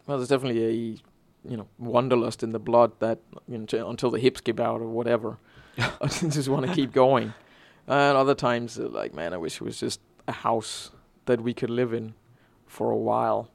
Well, 0.08 0.18
there's 0.18 0.30
definitely 0.30 0.64
a 0.66 0.72
you 1.50 1.58
know 1.58 1.68
wanderlust 1.78 2.42
in 2.44 2.52
the 2.52 2.60
blood 2.60 2.92
that 3.00 3.20
you 3.48 3.58
know 3.60 3.66
t- 3.66 3.78
until 3.78 4.10
the 4.12 4.20
hips 4.20 4.42
give 4.42 4.60
out 4.60 4.82
or 4.82 4.88
whatever. 4.88 5.38
I 5.78 6.08
just 6.08 6.48
want 6.50 6.66
to 6.68 6.74
keep 6.74 6.92
going. 6.94 7.34
And 7.88 8.18
other 8.18 8.36
times, 8.36 8.80
uh, 8.80 8.88
like 8.88 9.14
man, 9.14 9.34
I 9.34 9.38
wish 9.38 9.56
it 9.56 9.62
was 9.62 9.80
just 9.80 10.00
a 10.28 10.32
house 10.32 10.92
that 11.26 11.42
we 11.42 11.54
could 11.54 11.70
live 11.70 11.94
in 11.94 12.14
for 12.66 12.92
a 12.92 12.98
while. 12.98 13.50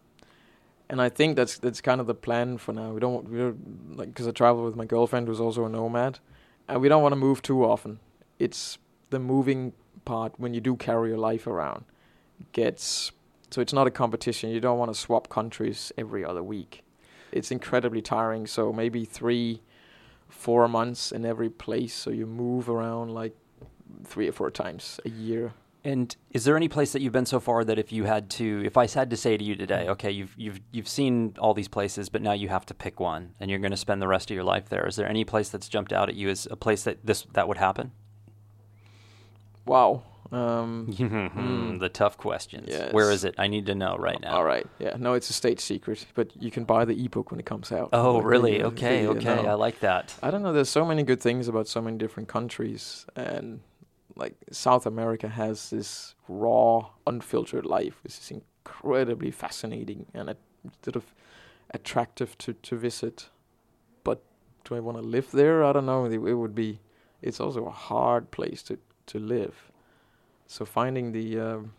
And 0.89 1.01
I 1.01 1.09
think 1.09 1.37
that's 1.37 1.59
that's 1.59 1.81
kind 1.81 2.01
of 2.01 2.07
the 2.07 2.15
plan 2.15 2.59
for 2.59 2.73
now. 2.73 2.93
We 2.93 3.01
don't 3.01 3.29
we 3.29 3.39
don't 3.39 3.97
like 3.97 4.09
because 4.09 4.27
I 4.27 4.33
travel 4.33 4.65
with 4.65 4.77
my 4.77 4.85
girlfriend 4.85 5.29
who's 5.29 5.41
also 5.41 5.65
a 5.65 5.69
nomad, 5.69 6.19
and 6.69 6.81
we 6.81 6.89
don't 6.89 7.03
want 7.03 7.13
to 7.13 7.17
move 7.17 7.43
too 7.43 7.65
often. 7.65 8.01
It's 8.39 8.79
the 9.11 9.19
moving 9.19 9.73
part 10.05 10.33
when 10.39 10.55
you 10.55 10.61
do 10.61 10.77
carry 10.77 11.11
your 11.11 11.19
life 11.19 11.47
around 11.47 11.85
gets 12.53 13.13
so 13.51 13.61
it's 13.61 13.73
not 13.73 13.87
a 13.87 13.91
competition. 13.91 14.51
You 14.51 14.61
don't 14.61 14.79
want 14.79 14.93
to 14.93 14.99
swap 14.99 15.29
countries 15.29 15.93
every 15.99 16.25
other 16.25 16.43
week. 16.43 16.85
It's 17.33 17.51
incredibly 17.51 18.01
tiring. 18.01 18.47
So 18.47 18.73
maybe 18.73 19.05
three, 19.05 19.61
four 20.29 20.69
months 20.69 21.11
in 21.11 21.25
every 21.25 21.51
place. 21.51 21.93
So 21.93 22.11
you 22.11 22.27
move 22.27 22.69
around 22.69 23.13
like 23.13 23.35
three 24.05 24.29
or 24.29 24.33
four 24.33 24.51
times 24.51 25.01
a 25.05 25.09
year. 25.11 25.53
And 25.83 26.15
is 26.31 26.45
there 26.45 26.57
any 26.59 26.69
place 26.69 26.93
that 26.93 27.01
you've 27.01 27.15
been 27.15 27.25
so 27.25 27.41
far 27.41 27.65
that 27.65 27.79
if 27.79 27.91
you 27.91 28.05
had 28.05 28.29
to, 28.33 28.63
if 28.67 28.77
I 28.77 28.87
had 28.87 29.09
to 29.09 29.17
say 29.17 29.39
to 29.39 29.43
you 29.43 29.55
today, 29.57 29.89
okay, 29.89 30.11
you've 30.11 30.35
you've 30.37 30.61
you've 30.73 30.89
seen 30.89 31.35
all 31.39 31.55
these 31.55 31.69
places, 31.69 32.11
but 32.11 32.21
now 32.21 32.33
you 32.33 32.49
have 32.49 32.67
to 32.67 32.75
pick 32.75 33.01
one, 33.01 33.35
and 33.41 33.51
you're 33.51 33.61
going 33.61 33.71
to 33.71 33.79
spend 33.79 34.03
the 34.03 34.07
rest 34.09 34.31
of 34.31 34.35
your 34.35 34.45
life 34.45 34.69
there. 34.69 34.87
Is 34.87 34.97
there 34.97 35.09
any 35.09 35.25
place 35.25 35.49
that's 35.49 35.69
jumped 35.71 35.93
out 35.95 36.11
at 36.11 36.17
you 36.17 36.29
as 36.29 36.47
a 36.51 36.57
place 36.57 36.83
that 36.85 36.99
this 37.07 37.27
that 37.33 37.49
would 37.49 37.57
happen? 37.57 37.93
Wow. 39.65 40.03
Um, 40.33 41.79
the 41.81 41.89
tough 41.89 42.17
questions. 42.17 42.67
Yes. 42.69 42.93
Where 42.93 43.11
is 43.11 43.25
it? 43.25 43.35
I 43.39 43.47
need 43.49 43.67
to 43.67 43.75
know 43.75 43.97
right 43.97 44.21
now. 44.21 44.37
All 44.37 44.45
right. 44.45 44.67
Yeah. 44.79 44.97
No, 44.99 45.15
it's 45.15 45.29
a 45.31 45.33
state 45.33 45.61
secret, 45.61 46.07
but 46.15 46.31
you 46.41 46.51
can 46.51 46.65
buy 46.65 46.85
the 46.85 47.05
ebook 47.05 47.31
when 47.31 47.41
it 47.41 47.47
comes 47.47 47.73
out. 47.73 47.89
Oh, 47.93 48.17
Like 48.17 48.25
really? 48.27 48.63
uh, 48.63 48.69
Okay, 48.69 49.03
the, 49.05 49.11
okay. 49.13 49.47
I 49.49 49.55
like 49.55 49.81
that. 49.81 50.15
I 50.23 50.31
don't 50.31 50.43
know. 50.43 50.53
There's 50.53 50.69
so 50.69 50.85
many 50.85 51.03
good 51.03 51.21
things 51.21 51.49
about 51.49 51.67
so 51.69 51.81
many 51.83 51.97
different 51.99 52.29
countries, 52.29 53.07
and 53.17 53.61
like 54.21 54.37
South 54.53 54.87
America 54.87 55.29
has 55.29 55.71
this 55.71 56.15
raw, 56.29 56.91
unfiltered 57.07 57.65
life, 57.65 57.99
which 58.05 58.19
is 58.19 58.31
incredibly 58.31 59.31
fascinating 59.31 60.07
and 60.15 60.31
a, 60.31 60.37
sort 60.85 60.97
of 60.97 61.15
attractive 61.71 62.37
to 62.39 62.53
to 62.53 62.77
visit. 62.77 63.31
But 64.05 64.23
do 64.65 64.77
I 64.77 64.81
want 64.81 64.99
to 64.99 65.03
live 65.03 65.31
there? 65.33 65.65
I 65.65 65.73
don't 65.73 65.87
know. 65.87 66.05
It, 66.05 66.19
would 66.19 66.55
be. 66.55 66.81
It's 67.23 67.41
also 67.41 67.65
a 67.65 67.71
hard 67.71 68.31
place 68.31 68.63
to 68.65 68.79
to 69.07 69.19
live. 69.19 69.73
So 70.47 70.65
finding 70.65 71.13
the. 71.13 71.41
Um, 71.41 71.73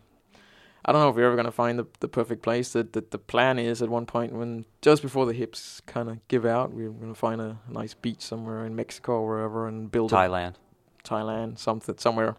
I 0.84 0.92
don't 0.92 1.02
know 1.02 1.10
if 1.10 1.16
we're 1.16 1.28
ever 1.28 1.36
gonna 1.36 1.52
find 1.52 1.78
the 1.78 1.86
the 2.00 2.08
perfect 2.08 2.42
place. 2.42 2.74
That 2.74 2.94
that 2.94 3.12
the 3.12 3.20
plan 3.20 3.60
is 3.60 3.84
at 3.84 3.90
one 3.90 4.08
point 4.08 4.34
when 4.34 4.66
just 4.82 5.04
before 5.04 5.28
the 5.28 5.34
hips 5.34 5.82
kind 5.86 6.10
of 6.10 6.28
give 6.28 6.44
out, 6.44 6.74
we're 6.74 6.90
gonna 6.90 7.14
find 7.14 7.40
a 7.40 7.60
nice 7.70 7.94
beach 7.94 8.22
somewhere 8.22 8.66
in 8.66 8.76
Mexico 8.76 9.14
or 9.14 9.28
wherever 9.28 9.68
and 9.68 9.92
build 9.92 10.12
a 10.12 10.16
Thailand. 10.16 10.56
Thailand 11.04 11.58
something 11.60 11.98
somewhere, 11.98 12.36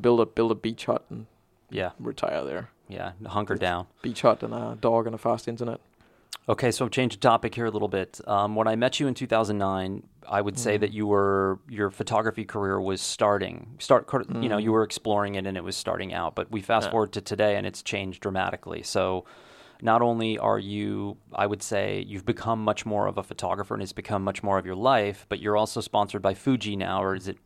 build 0.00 0.20
a 0.20 0.26
build 0.26 0.50
a 0.52 0.54
beach 0.54 0.86
hut 0.86 1.04
and 1.10 1.26
Yeah, 1.70 1.90
retire 1.98 2.44
there. 2.44 2.70
yeah. 2.88 3.12
Hunker 3.26 3.54
It's- 3.54 3.68
down. 3.68 3.86
Beach 4.02 4.22
hut 4.22 4.42
and 4.42 4.52
a 4.54 4.76
dog 4.80 5.06
and 5.06 5.14
a 5.14 5.18
fast 5.18 5.48
internet. 5.48 5.80
Okay, 6.48 6.70
so 6.72 6.88
change 6.88 7.14
the 7.14 7.20
topic 7.20 7.54
here 7.54 7.66
a 7.66 7.70
little 7.70 7.86
bit. 7.88 8.20
Um, 8.26 8.56
when 8.56 8.66
I 8.66 8.74
met 8.74 8.98
you 8.98 9.06
in 9.06 9.14
2009, 9.14 10.02
I 10.28 10.40
would 10.40 10.58
say 10.58 10.76
Mhm. 10.76 10.80
that 10.80 10.92
you 10.92 11.06
were 11.06 11.58
your 11.68 11.90
photography 11.90 12.44
career 12.44 12.80
was 12.80 13.00
starting. 13.00 13.76
Start, 13.78 14.08
you 14.30 14.48
know, 14.48 14.56
you 14.58 14.70
Mhm. 14.70 14.72
were 14.72 14.82
exploring 14.82 15.34
it 15.36 15.46
and 15.46 15.56
it 15.56 15.62
was 15.62 15.76
starting 15.76 16.12
out. 16.12 16.34
But 16.34 16.50
we 16.50 16.60
fast 16.60 16.86
Yeah. 16.86 16.90
forward 16.92 17.12
to 17.12 17.20
today 17.20 17.56
and 17.56 17.66
it's 17.66 17.82
changed 17.82 18.20
dramatically. 18.22 18.82
So, 18.82 19.24
not 19.82 20.02
only 20.02 20.38
are 20.38 20.58
you, 20.58 21.16
I 21.32 21.46
would 21.46 21.62
say, 21.62 22.04
you've 22.06 22.26
become 22.26 22.62
much 22.62 22.84
more 22.86 23.06
of 23.06 23.18
a 23.18 23.22
photographer 23.22 23.74
and 23.74 23.82
it's 23.82 23.92
become 23.92 24.22
much 24.22 24.42
more 24.42 24.58
of 24.58 24.66
your 24.66 24.74
life, 24.74 25.26
but 25.28 25.40
you're 25.40 25.56
also 25.56 25.80
sponsored 25.80 26.22
by 26.22 26.34
Fuji 26.34 26.76
now, 26.76 27.02
or 27.02 27.14
is 27.14 27.28
it 27.28 27.38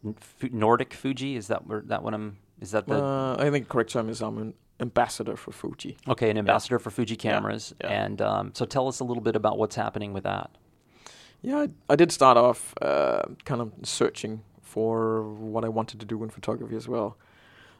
Nordic 0.50 0.94
Fuji? 0.94 1.36
Is 1.36 1.48
that 1.48 1.66
where 1.66 1.82
that 1.86 2.02
what 2.02 2.14
I'm? 2.14 2.38
Is 2.60 2.70
that 2.70 2.86
the 2.86 3.02
Uh, 3.02 3.36
I 3.38 3.50
think 3.50 3.66
the 3.66 3.72
correct 3.72 3.90
term 3.90 4.08
is 4.08 4.20
I'm 4.20 4.38
an 4.38 4.54
ambassador 4.80 5.36
for 5.36 5.52
Fuji. 5.52 5.96
okay? 6.08 6.30
An 6.30 6.38
ambassador 6.38 6.78
for 6.78 6.90
Fuji 6.90 7.16
cameras, 7.16 7.74
yeah. 7.80 8.04
and 8.04 8.20
um, 8.22 8.50
so 8.54 8.64
tell 8.64 8.88
us 8.88 9.00
a 9.00 9.04
little 9.04 9.22
bit 9.22 9.36
about 9.36 9.58
what's 9.58 9.76
happening 9.76 10.12
with 10.12 10.24
that. 10.24 10.50
Yeah, 11.42 11.58
I, 11.58 11.68
I 11.90 11.96
did 11.96 12.10
start 12.10 12.36
off 12.36 12.74
uh, 12.80 13.22
kind 13.44 13.60
of 13.60 13.72
searching 13.82 14.42
for 14.62 15.22
what 15.34 15.64
I 15.64 15.68
wanted 15.68 16.00
to 16.00 16.06
do 16.06 16.22
in 16.24 16.30
photography 16.30 16.74
as 16.74 16.88
well. 16.88 17.16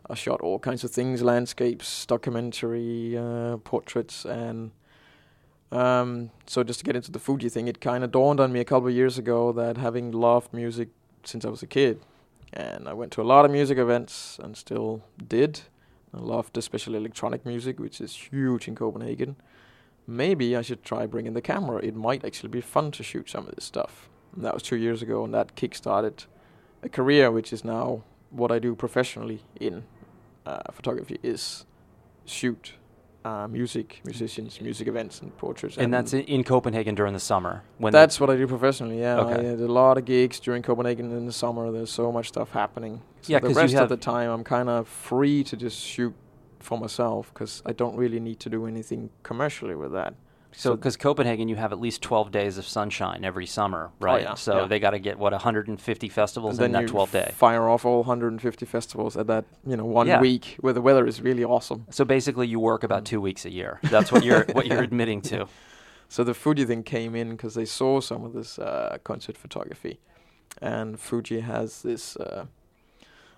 I 0.09 0.15
shot 0.15 0.41
all 0.41 0.59
kinds 0.59 0.85
of 0.85 0.91
things: 0.91 1.23
landscapes, 1.23 2.07
documentary, 2.07 3.17
uh, 3.17 3.57
portraits, 3.59 4.25
and 4.25 4.73
um, 5.73 6.31
so 6.47 6.63
just 6.63 6.81
to 6.81 6.85
get 6.85 6.97
into 6.97 7.11
the 7.11 7.19
Fuji 7.19 7.49
thing, 7.49 7.69
it 7.69 7.81
kind 7.81 8.05
of 8.05 8.13
dawned 8.13 8.41
on 8.41 8.53
me 8.53 8.61
a 8.61 8.65
couple 8.65 8.89
of 8.89 8.95
years 8.95 9.19
ago 9.19 9.53
that 9.53 9.77
having 9.77 10.13
loved 10.13 10.53
music 10.53 10.91
since 11.25 11.45
I 11.45 11.49
was 11.49 11.63
a 11.63 11.67
kid, 11.67 12.01
and 12.53 12.89
I 12.89 12.93
went 12.93 13.13
to 13.13 13.23
a 13.23 13.25
lot 13.25 13.45
of 13.45 13.51
music 13.51 13.79
events 13.79 14.39
and 14.43 14.57
still 14.57 15.03
did. 15.27 15.61
I 16.15 16.19
loved 16.19 16.57
especially 16.57 16.97
electronic 16.97 17.45
music, 17.45 17.81
which 17.81 18.01
is 18.01 18.15
huge 18.15 18.69
in 18.69 18.77
Copenhagen. 18.77 19.37
Maybe 20.07 20.55
I 20.55 20.63
should 20.63 20.85
try 20.85 21.07
bringing 21.07 21.33
the 21.33 21.41
camera. 21.41 21.83
It 21.83 21.97
might 21.97 22.25
actually 22.25 22.51
be 22.51 22.61
fun 22.61 22.93
to 22.93 23.03
shoot 23.03 23.29
some 23.29 23.49
of 23.49 23.55
this 23.55 23.65
stuff. 23.65 24.09
And 24.37 24.45
that 24.45 24.55
was 24.55 24.63
two 24.63 24.77
years 24.77 25.03
ago, 25.03 25.25
and 25.25 25.35
that 25.35 25.57
kickstarted 25.57 26.27
a 26.83 26.89
career, 26.89 27.31
which 27.33 27.53
is 27.53 27.65
now 27.65 28.05
what 28.35 28.51
I 28.51 28.59
do 28.59 28.75
professionally 28.75 29.41
in 29.61 29.85
uh, 30.47 30.59
photography. 30.73 31.19
Is 31.23 31.65
shoot 32.27 32.75
uh, 33.25 33.49
music, 33.49 34.01
musicians, 34.05 34.61
music 34.61 34.87
events, 34.87 35.21
and 35.23 35.37
portraits. 35.39 35.79
And 35.79 35.93
that's 35.93 36.13
in, 36.13 36.45
Copenhagen 36.45 36.95
during 36.95 37.15
the 37.15 37.21
summer. 37.21 37.63
When 37.79 37.93
That's 37.93 38.21
what 38.21 38.29
I 38.31 38.37
do 38.37 38.47
professionally. 38.47 39.01
Yeah, 39.01 39.21
Okay. 39.21 39.41
I 39.41 39.51
had 39.51 39.61
a 39.61 39.73
lot 39.73 39.97
of 39.99 40.05
gigs 40.05 40.39
during 40.41 40.63
Copenhagen 40.63 41.11
in 41.11 41.27
the 41.27 41.33
summer. 41.33 41.71
There's 41.73 41.91
so 41.91 42.13
much 42.13 42.29
stuff 42.29 42.51
happening. 42.51 43.01
So 43.23 43.33
Yeah, 43.33 43.39
the 43.39 43.49
rest 43.51 43.75
have- 43.75 43.85
of 43.85 43.89
the 43.89 43.97
time 43.97 44.31
I'm 44.31 44.45
kind 44.45 44.69
of 44.69 44.87
free 44.89 45.43
to 45.45 45.57
just 45.57 45.81
shoot 45.81 46.15
for 46.61 46.79
myself 46.79 47.31
because 47.33 47.63
I 47.67 47.73
don't 47.73 47.97
really 47.97 48.21
need 48.21 48.41
to 48.41 48.51
do 48.51 48.67
anything 48.67 49.11
commercially 49.23 49.75
with 49.75 49.93
that. 49.93 50.15
So 50.57 50.75
because 50.77 50.97
Copenhagen, 50.97 51.49
you 51.49 51.57
have 51.57 51.73
at 51.73 51.81
least 51.81 52.01
twelve 52.03 52.31
days 52.31 52.59
of 52.59 52.67
sunshine 52.67 53.25
every 53.25 53.47
summer, 53.47 53.91
right? 54.01 54.23
yeah, 54.23 54.35
so 54.35 54.61
yeah. 54.61 54.67
they 54.67 54.79
got 54.79 54.91
to 54.91 54.99
get 54.99 55.19
what 55.19 55.33
150 55.33 56.09
festivals 56.09 56.59
And 56.59 56.67
in 56.67 56.73
that 56.73 56.83
you 56.83 56.89
12 56.89 57.11
day. 57.11 57.33
fire 57.35 57.69
off 57.69 57.85
all 57.85 57.99
150 57.99 58.67
festivals 58.67 59.17
at 59.17 59.27
that 59.27 59.45
you 59.67 59.77
know 59.77 59.85
one 59.85 60.07
Yeah. 60.07 60.21
week 60.21 60.57
where 60.61 60.73
the 60.73 60.81
weather 60.83 61.07
is 61.07 61.21
really 61.21 61.45
awesome. 61.45 61.87
So 61.91 62.05
basically, 62.05 62.47
you 62.47 62.61
work 62.61 62.83
about 62.85 63.05
two 63.05 63.21
weeks 63.21 63.45
a 63.45 63.51
year. 63.51 63.81
That's 63.83 64.11
what 64.13 64.25
you're 64.25 64.45
what 64.53 64.67
you're 64.67 64.83
admitting 64.91 65.21
to. 65.23 65.47
So 66.09 66.23
the 66.23 66.35
Fuji 66.35 66.65
thing 66.65 66.83
came 66.83 67.15
in 67.17 67.31
because 67.31 67.55
they 67.55 67.65
saw 67.65 68.01
some 68.01 68.25
of 68.25 68.33
this 68.35 68.59
uh, 68.59 68.99
concert 69.05 69.37
photography, 69.37 69.99
and 70.63 71.01
Fuji 71.01 71.41
has 71.41 71.83
this 71.83 72.17
uh, 72.17 72.45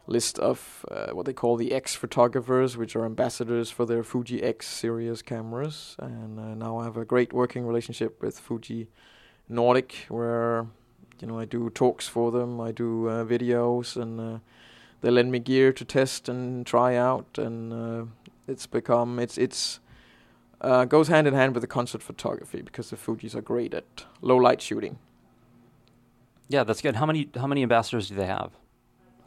list 0.06 0.38
of 0.38 0.84
uh, 0.90 1.10
what 1.12 1.26
they 1.26 1.32
call 1.32 1.56
the 1.56 1.72
X 1.72 1.94
photographers, 1.94 2.76
which 2.76 2.94
are 2.96 3.04
ambassadors 3.04 3.70
for 3.70 3.84
their 3.84 4.02
Fuji 4.02 4.42
X 4.42 4.66
series 4.68 5.22
cameras. 5.22 5.96
And 5.98 6.38
uh, 6.38 6.54
now 6.54 6.78
I 6.78 6.84
have 6.84 6.96
a 6.96 7.04
great 7.04 7.32
working 7.32 7.66
relationship 7.66 8.22
with 8.22 8.38
Fuji 8.38 8.88
Nordic, 9.48 10.06
where 10.08 10.66
you 11.20 11.26
know 11.26 11.38
I 11.38 11.44
do 11.44 11.70
talks 11.70 12.08
for 12.08 12.30
them, 12.30 12.60
I 12.60 12.72
do 12.72 13.08
uh, 13.08 13.24
videos, 13.24 14.00
and 14.00 14.20
uh, 14.20 14.38
they 15.00 15.10
lend 15.10 15.32
me 15.32 15.38
gear 15.38 15.72
to 15.72 15.84
test 15.84 16.28
and 16.28 16.66
try 16.66 16.96
out, 16.96 17.38
and 17.38 17.72
uh, 17.72 18.04
it's 18.46 18.66
become 18.66 19.18
it's 19.18 19.38
it's 19.38 19.80
uh, 20.60 20.84
goes 20.84 21.08
hand 21.08 21.26
in 21.26 21.34
hand 21.34 21.54
with 21.54 21.62
the 21.62 21.68
concert 21.68 22.02
photography 22.02 22.62
because 22.62 22.90
the 22.90 22.96
Fuji's 22.96 23.34
are 23.34 23.42
great 23.42 23.74
at 23.74 24.04
low 24.20 24.36
light 24.36 24.62
shooting. 24.62 24.98
Yeah, 26.48 26.64
that's 26.64 26.80
good. 26.80 26.96
How 26.96 27.06
many 27.06 27.28
how 27.36 27.46
many 27.46 27.62
ambassadors 27.62 28.08
do 28.08 28.14
they 28.14 28.26
have? 28.26 28.52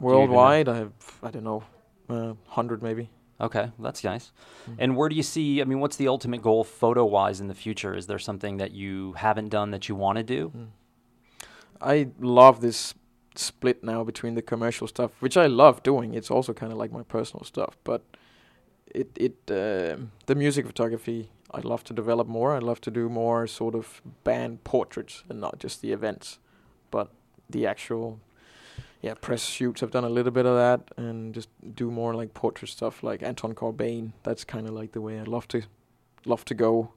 Worldwide, 0.00 0.68
I 0.68 0.76
have 0.78 0.92
I 1.22 1.30
don't 1.30 1.44
know, 1.44 1.62
uh, 2.08 2.34
hundred 2.48 2.82
maybe. 2.82 3.10
Okay, 3.40 3.70
that's 3.78 4.04
nice. 4.04 4.32
Mm. 4.68 4.76
And 4.78 4.96
where 4.96 5.08
do 5.08 5.16
you 5.16 5.22
see? 5.22 5.62
I 5.62 5.64
mean, 5.64 5.80
what's 5.80 5.96
the 5.96 6.08
ultimate 6.08 6.42
goal 6.42 6.62
photo 6.62 7.04
wise 7.04 7.40
in 7.40 7.48
the 7.48 7.54
future? 7.54 7.94
Is 7.94 8.06
there 8.06 8.18
something 8.18 8.58
that 8.58 8.72
you 8.72 9.14
haven't 9.14 9.48
done 9.48 9.70
that 9.70 9.88
you 9.88 9.94
want 9.94 10.18
to 10.18 10.22
do? 10.22 10.52
Mm. 10.54 10.66
I 11.80 12.08
love 12.18 12.60
this 12.60 12.94
split 13.34 13.82
now 13.82 14.04
between 14.04 14.34
the 14.34 14.42
commercial 14.42 14.86
stuff, 14.86 15.12
which 15.20 15.36
I 15.36 15.46
love 15.46 15.82
doing. 15.82 16.14
It's 16.14 16.30
also 16.30 16.52
kind 16.52 16.72
of 16.72 16.78
like 16.78 16.92
my 16.92 17.02
personal 17.02 17.44
stuff, 17.44 17.78
but 17.84 18.02
it 18.86 19.10
it 19.16 19.36
uh, 19.50 19.96
the 20.26 20.34
music 20.34 20.66
photography 20.66 21.30
I'd 21.52 21.64
love 21.64 21.84
to 21.84 21.94
develop 21.94 22.28
more. 22.28 22.54
I'd 22.54 22.62
love 22.62 22.80
to 22.82 22.90
do 22.90 23.08
more 23.08 23.46
sort 23.46 23.74
of 23.74 24.02
band 24.24 24.64
portraits 24.64 25.24
and 25.28 25.40
not 25.40 25.58
just 25.58 25.80
the 25.80 25.92
events, 25.92 26.38
but 26.90 27.10
the 27.48 27.66
actual 27.66 28.20
yeah 29.00 29.14
press 29.14 29.44
shoots. 29.44 29.82
I've 29.82 29.90
done 29.90 30.04
a 30.04 30.08
little 30.08 30.32
bit 30.32 30.46
of 30.46 30.56
that 30.56 30.92
and 30.96 31.34
just 31.34 31.48
do 31.74 31.90
more 31.90 32.14
like 32.14 32.34
portrait 32.34 32.68
stuff, 32.68 33.02
like 33.02 33.22
Anton 33.22 33.54
Corbijn. 33.54 34.12
That's 34.22 34.44
kind 34.44 34.66
of 34.66 34.74
like 34.74 34.92
the 34.92 35.00
way 35.00 35.18
I'd 35.18 35.28
love 35.28 35.48
to 35.48 35.62
love 36.24 36.44
to 36.46 36.54
go. 36.54 36.92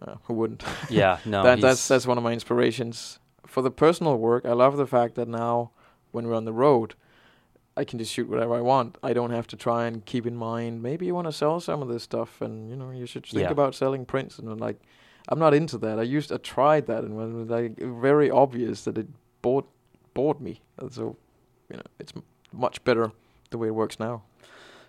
Uh, 0.00 0.14
who 0.24 0.34
wouldn't? 0.34 0.62
Yeah, 0.90 1.18
no. 1.24 1.42
that, 1.44 1.60
that's 1.60 1.88
that's 1.88 2.06
one 2.06 2.18
of 2.18 2.24
my 2.24 2.32
inspirations 2.32 3.18
for 3.46 3.62
the 3.62 3.70
personal 3.70 4.16
work. 4.16 4.44
I 4.44 4.52
love 4.52 4.76
the 4.76 4.86
fact 4.86 5.14
that 5.16 5.28
now 5.28 5.72
when 6.12 6.26
we're 6.26 6.36
on 6.36 6.44
the 6.44 6.52
road 6.52 6.94
I 7.78 7.84
can 7.84 8.00
just 8.00 8.12
shoot 8.12 8.28
whatever 8.28 8.56
I 8.56 8.60
want. 8.60 8.98
I 9.04 9.12
don't 9.12 9.30
have 9.30 9.46
to 9.48 9.56
try 9.56 9.86
and 9.86 10.04
keep 10.04 10.26
in 10.26 10.36
mind 10.36 10.82
maybe 10.82 11.06
you 11.06 11.14
want 11.14 11.28
to 11.28 11.32
sell 11.32 11.60
some 11.60 11.80
of 11.80 11.86
this 11.86 12.02
stuff, 12.02 12.40
and 12.40 12.68
you 12.68 12.74
know 12.74 12.90
you 12.90 13.06
should 13.06 13.24
think 13.24 13.42
yeah. 13.42 13.50
about 13.50 13.76
selling 13.76 14.04
prints. 14.04 14.40
And 14.40 14.60
like, 14.60 14.80
I'm 15.28 15.38
not 15.38 15.54
into 15.54 15.78
that. 15.78 16.00
I 16.00 16.02
used 16.02 16.32
I 16.32 16.38
tried 16.38 16.86
that, 16.86 17.04
and 17.04 17.12
it 17.12 17.34
was 17.34 17.48
like 17.48 17.78
very 17.78 18.32
obvious 18.32 18.82
that 18.82 18.98
it 18.98 19.06
bored 19.42 19.64
bored 20.12 20.40
me. 20.40 20.60
So 20.90 21.16
you 21.70 21.76
know 21.76 21.82
it's 21.98 22.12
much 22.52 22.82
better 22.84 23.12
the 23.50 23.58
way 23.58 23.68
it 23.68 23.74
works 23.74 23.98
now. 23.98 24.22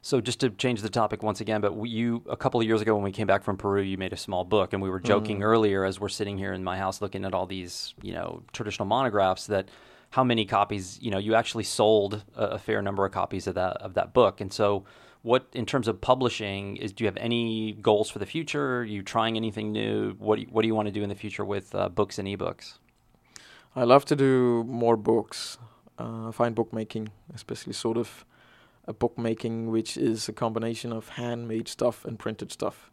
So 0.02 0.22
just 0.22 0.40
to 0.40 0.50
change 0.50 0.82
the 0.82 0.90
topic 0.90 1.24
once 1.24 1.42
again, 1.42 1.60
but 1.60 1.76
you 1.86 2.24
a 2.30 2.38
couple 2.38 2.60
of 2.62 2.66
years 2.66 2.82
ago 2.82 2.96
when 2.96 3.04
we 3.04 3.12
came 3.12 3.28
back 3.28 3.44
from 3.44 3.58
Peru, 3.58 3.82
you 3.82 3.98
made 3.98 4.14
a 4.14 4.18
small 4.18 4.46
book, 4.46 4.72
and 4.72 4.82
we 4.82 4.90
were 4.90 5.00
joking 5.00 5.40
mm. 5.40 5.44
earlier 5.44 5.84
as 5.84 6.00
we're 6.00 6.10
sitting 6.10 6.38
here 6.38 6.54
in 6.54 6.64
my 6.64 6.78
house 6.78 7.02
looking 7.02 7.26
at 7.26 7.34
all 7.34 7.46
these 7.46 7.94
you 8.02 8.14
know 8.14 8.44
traditional 8.54 8.86
monographs 8.86 9.48
that 9.48 9.70
how 10.12 10.24
many 10.24 10.46
copies 10.46 10.98
you 11.02 11.12
know 11.12 11.18
you 11.18 11.36
actually 11.36 11.66
sold 11.66 12.24
a, 12.36 12.44
a, 12.44 12.58
fair 12.58 12.82
number 12.82 13.06
of 13.06 13.12
copies 13.12 13.46
of 13.46 13.56
that 13.56 13.78
of 13.78 13.94
that 13.96 14.14
book. 14.14 14.40
And 14.40 14.54
so 14.54 14.86
what 15.22 15.48
in 15.52 15.66
terms 15.66 15.90
of 15.90 16.00
publishing 16.00 16.78
is 16.78 16.94
do 16.94 17.04
you 17.04 17.08
have 17.08 17.18
any 17.18 17.74
goals 17.74 18.10
for 18.10 18.20
the 18.20 18.26
future? 18.26 18.78
Are 18.78 18.84
you 18.86 19.04
trying 19.04 19.36
anything 19.36 19.74
new? 19.74 20.16
What 20.18 20.38
do 20.38 20.44
you, 20.44 20.48
what 20.48 20.62
do 20.62 20.68
you 20.68 20.76
want 20.76 20.88
to 20.88 20.94
do 20.94 21.04
in 21.04 21.10
the 21.10 21.16
future 21.16 21.44
with 21.44 21.76
uh, 21.76 21.90
books 21.90 22.18
and 22.18 22.28
ebooks? 22.28 22.78
I 23.76 23.84
love 23.84 24.06
to 24.06 24.16
do 24.16 24.64
more 24.64 24.96
books 24.96 25.58
uh, 26.00 26.32
find 26.32 26.56
bookmaking 26.56 27.10
especially 27.36 27.74
sort 27.74 27.98
of 27.98 28.26
a 28.88 28.94
bookmaking 28.94 29.70
which 29.70 29.98
is 29.98 30.28
a 30.28 30.34
combination 30.34 30.92
of 30.92 31.10
handmade 31.10 31.68
stuff 31.68 32.06
and 32.06 32.18
printed 32.18 32.52
stuff 32.52 32.90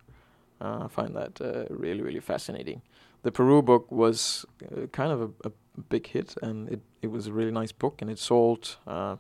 uh, 0.60 0.84
i 0.84 0.88
find 0.88 1.16
that 1.16 1.40
uh, 1.40 1.64
really 1.70 2.02
really 2.02 2.20
fascinating 2.20 2.82
the 3.26 3.32
peru 3.32 3.60
book 3.60 3.90
was 3.90 4.46
uh, 4.70 4.86
kind 4.92 5.10
of 5.10 5.20
a, 5.20 5.48
a 5.48 5.52
big 5.88 6.06
hit, 6.06 6.36
and 6.42 6.68
it 6.68 6.80
it 7.02 7.10
was 7.10 7.26
a 7.26 7.32
really 7.32 7.50
nice 7.50 7.72
book, 7.72 8.00
and 8.00 8.08
it 8.08 8.20
sold 8.20 8.76
uh, 8.86 9.16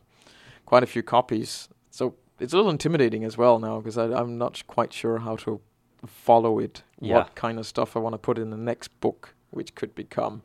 quite 0.64 0.84
a 0.84 0.86
few 0.86 1.02
copies. 1.02 1.68
So 1.90 2.14
it's 2.38 2.52
a 2.52 2.56
little 2.56 2.70
intimidating 2.70 3.24
as 3.24 3.36
well 3.36 3.58
now 3.58 3.80
because 3.80 3.96
I'm 3.98 4.38
not 4.38 4.62
quite 4.68 4.92
sure 4.92 5.18
how 5.18 5.34
to 5.36 5.60
follow 6.06 6.60
it. 6.60 6.84
Yeah. 7.00 7.16
What 7.16 7.34
kind 7.34 7.58
of 7.58 7.66
stuff 7.66 7.96
I 7.96 7.98
want 7.98 8.14
to 8.14 8.18
put 8.18 8.38
in 8.38 8.50
the 8.50 8.56
next 8.56 8.88
book, 9.00 9.34
which 9.50 9.74
could 9.74 9.92
become. 9.96 10.42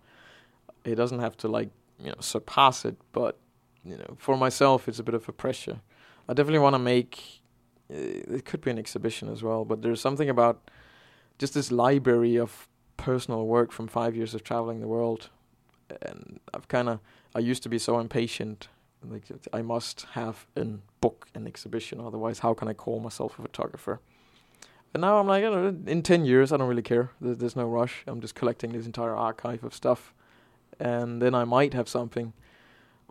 It 0.84 0.96
doesn't 0.96 1.20
have 1.20 1.38
to 1.38 1.48
like 1.48 1.70
you 2.02 2.10
know 2.10 2.20
surpass 2.20 2.86
it, 2.86 2.98
but 3.12 3.40
you 3.84 3.98
know 3.98 4.16
for 4.18 4.38
myself 4.38 4.88
it's 4.88 5.00
a 5.00 5.04
bit 5.04 5.16
of 5.16 5.28
a 5.30 5.34
pressure. 5.34 5.82
I 6.28 6.34
definitely 6.34 6.60
want 6.60 6.76
to 6.76 6.80
make. 6.80 7.42
Uh, 7.92 8.38
it 8.38 8.46
could 8.46 8.62
be 8.62 8.72
an 8.72 8.80
exhibition 8.80 9.30
as 9.30 9.44
well, 9.44 9.66
but 9.66 9.82
there's 9.82 10.02
something 10.02 10.30
about 10.30 10.72
just 11.38 11.54
this 11.54 11.72
library 11.72 12.38
of 12.38 12.68
personal 12.98 13.48
work 13.48 13.72
from 13.72 13.88
five 13.88 14.16
years 14.16 14.34
of 14.34 14.44
traveling 14.44 14.80
the 14.80 14.88
world 14.88 15.30
and 16.02 16.40
I've 16.54 16.68
kind 16.68 16.90
of 16.90 17.00
I 17.36 17.40
used 17.40 17.64
to 17.64 17.70
be 17.70 17.80
so 17.80 18.00
impatient. 18.00 18.68
Like 19.04 19.24
I 19.52 19.62
must 19.62 20.02
have 20.14 20.46
a 20.56 20.66
book, 21.00 21.28
an 21.34 21.48
exhibition, 21.48 22.00
otherwise 22.00 22.40
how 22.40 22.54
can 22.54 22.68
I 22.68 22.74
call 22.74 23.00
myself 23.00 23.40
a 23.40 23.42
photographer? 23.42 24.00
And 24.94 25.02
now 25.02 25.18
I'm 25.18 25.28
like, 25.28 25.44
in 25.44 26.04
ten 26.04 26.26
years, 26.26 26.52
I 26.52 26.58
don't 26.58 26.68
really 26.68 26.82
care. 26.82 27.12
There's, 27.22 27.38
there's 27.38 27.56
no 27.56 27.66
rush. 27.66 28.04
I'm 28.08 28.20
just 28.20 28.36
collecting 28.36 28.74
this 28.74 28.86
entire 28.86 29.16
archive 29.16 29.64
of 29.64 29.74
stuff, 29.74 30.14
and 30.82 31.22
then 31.22 31.36
I 31.36 31.46
might 31.46 31.74
have 31.74 31.88
something 31.88 32.34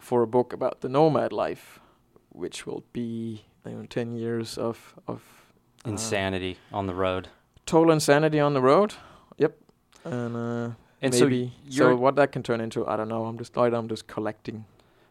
for 0.00 0.22
a 0.22 0.26
book 0.26 0.52
about 0.52 0.80
the 0.80 0.88
nomad 0.88 1.32
life, 1.32 1.80
which 2.30 2.66
will 2.66 2.84
be 2.92 3.44
you 3.64 3.72
know, 3.72 3.86
ten 3.86 4.16
years 4.16 4.58
of 4.58 4.94
of 5.06 5.22
uh, 5.84 5.90
insanity 5.90 6.58
on 6.72 6.86
the 6.86 6.94
road. 6.94 7.28
Total 7.66 7.92
insanity 7.92 8.40
on 8.40 8.54
the 8.54 8.62
road. 8.62 8.94
Yep, 9.38 9.56
and. 10.04 10.36
Uh, 10.36 10.70
and 11.02 11.18
maybe. 11.18 11.52
So, 11.70 11.78
so 11.78 11.96
what 11.96 12.16
that 12.16 12.32
can 12.32 12.42
turn 12.42 12.60
into, 12.60 12.86
I 12.86 12.96
don't 12.96 13.08
know. 13.08 13.24
I'm 13.24 13.38
just 13.38 13.56
I'm 13.56 13.88
just 13.88 14.06
collecting 14.06 14.64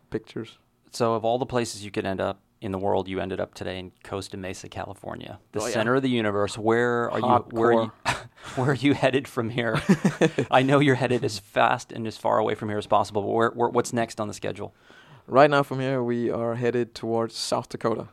pictures. 0.10 0.58
So 0.92 1.14
of 1.14 1.26
all 1.26 1.38
the 1.38 1.46
places 1.46 1.84
you 1.84 1.92
could 1.92 2.06
end 2.06 2.22
up 2.22 2.42
in 2.62 2.72
the 2.72 2.78
world, 2.78 3.08
you 3.08 3.20
ended 3.20 3.40
up 3.40 3.54
today 3.54 3.80
in 3.80 3.92
Costa 4.04 4.38
Mesa, 4.38 4.70
California, 4.70 5.40
the 5.52 5.62
oh, 5.62 5.68
center 5.68 5.96
of 5.96 6.04
the 6.04 6.10
universe. 6.10 6.58
Where 6.58 7.12
are 7.12 7.20
Hardcore. 7.20 7.52
you? 7.52 7.60
Where 7.60 7.74
are 7.74 7.84
you? 7.84 7.92
where 8.56 8.72
are 8.72 8.76
you 8.76 8.94
headed 8.94 9.28
from 9.28 9.50
here? 9.50 9.82
I 10.52 10.62
know 10.62 10.80
you're 10.80 10.96
headed 10.96 11.24
as 11.24 11.40
fast 11.40 11.92
and 11.92 12.08
as 12.08 12.18
far 12.18 12.40
away 12.40 12.56
from 12.56 12.70
here 12.70 12.78
as 12.78 12.88
possible. 12.88 13.22
But 13.22 13.30
where, 13.30 13.50
where, 13.52 13.70
what's 13.70 13.94
next 13.94 14.20
on 14.20 14.28
the 14.28 14.34
schedule? 14.34 14.74
Right 15.28 15.50
now, 15.50 15.64
from 15.64 15.80
here, 15.80 16.02
we 16.02 16.32
are 16.32 16.56
headed 16.56 16.96
towards 16.96 17.36
South 17.36 17.70
Dakota 17.70 18.08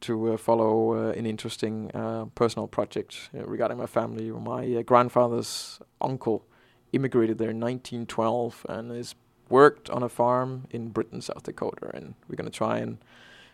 to 0.00 0.32
uh, 0.32 0.36
follow 0.36 0.94
uh, 0.94 1.10
an 1.10 1.26
interesting 1.26 1.90
uh, 1.92 2.26
personal 2.34 2.68
project 2.68 3.30
uh, 3.36 3.44
regarding 3.44 3.78
my 3.78 3.86
family. 3.86 4.30
My 4.30 4.76
uh, 4.76 4.82
grandfather's 4.82 5.80
uncle 6.00 6.46
immigrated 6.92 7.38
there 7.38 7.50
in 7.50 7.60
1912 7.60 8.64
and 8.68 8.90
has 8.92 9.14
worked 9.48 9.90
on 9.90 10.02
a 10.02 10.08
farm 10.08 10.66
in 10.70 10.88
Britton, 10.88 11.20
South 11.20 11.42
Dakota. 11.42 11.90
And 11.94 12.14
we're 12.28 12.36
going 12.36 12.50
to 12.50 12.56
try 12.56 12.78
and 12.78 12.98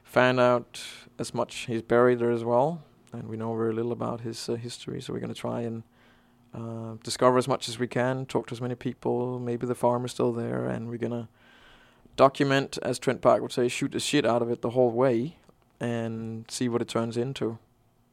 find 0.02 0.38
out 0.38 0.80
as 1.18 1.34
much. 1.34 1.66
He's 1.66 1.82
buried 1.82 2.18
there 2.18 2.30
as 2.30 2.44
well, 2.44 2.82
and 3.12 3.28
we 3.28 3.36
know 3.36 3.54
very 3.56 3.72
little 3.72 3.92
about 3.92 4.20
his 4.20 4.48
uh, 4.48 4.54
history. 4.54 5.00
So 5.00 5.12
we're 5.12 5.20
going 5.20 5.34
to 5.34 5.40
try 5.40 5.62
and 5.62 5.82
uh, 6.54 6.96
discover 7.02 7.38
as 7.38 7.48
much 7.48 7.68
as 7.68 7.78
we 7.78 7.86
can, 7.86 8.26
talk 8.26 8.46
to 8.48 8.52
as 8.52 8.60
many 8.60 8.74
people. 8.74 9.38
Maybe 9.38 9.66
the 9.66 9.74
farm 9.74 10.04
is 10.04 10.12
still 10.12 10.32
there, 10.32 10.66
and 10.66 10.88
we're 10.88 10.98
going 10.98 11.12
to 11.12 11.28
document, 12.16 12.78
as 12.82 12.98
Trent 12.98 13.20
Parke 13.20 13.42
would 13.42 13.52
say, 13.52 13.68
shoot 13.68 13.92
the 13.92 14.00
shit 14.00 14.24
out 14.24 14.42
of 14.42 14.50
it 14.50 14.62
the 14.62 14.70
whole 14.70 14.90
way 14.90 15.36
and 15.80 16.44
see 16.48 16.68
what 16.68 16.80
it 16.80 16.88
turns 16.88 17.16
into. 17.16 17.58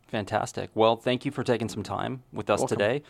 Fantastic. 0.08 0.72
Well, 0.74 0.96
thank 0.96 1.24
you 1.24 1.32
for 1.32 1.44
taking 1.44 1.70
some 1.70 1.84
time 1.84 2.24
with 2.34 2.50
us 2.50 2.62
Welcome. 2.62 2.78
today 2.78 3.04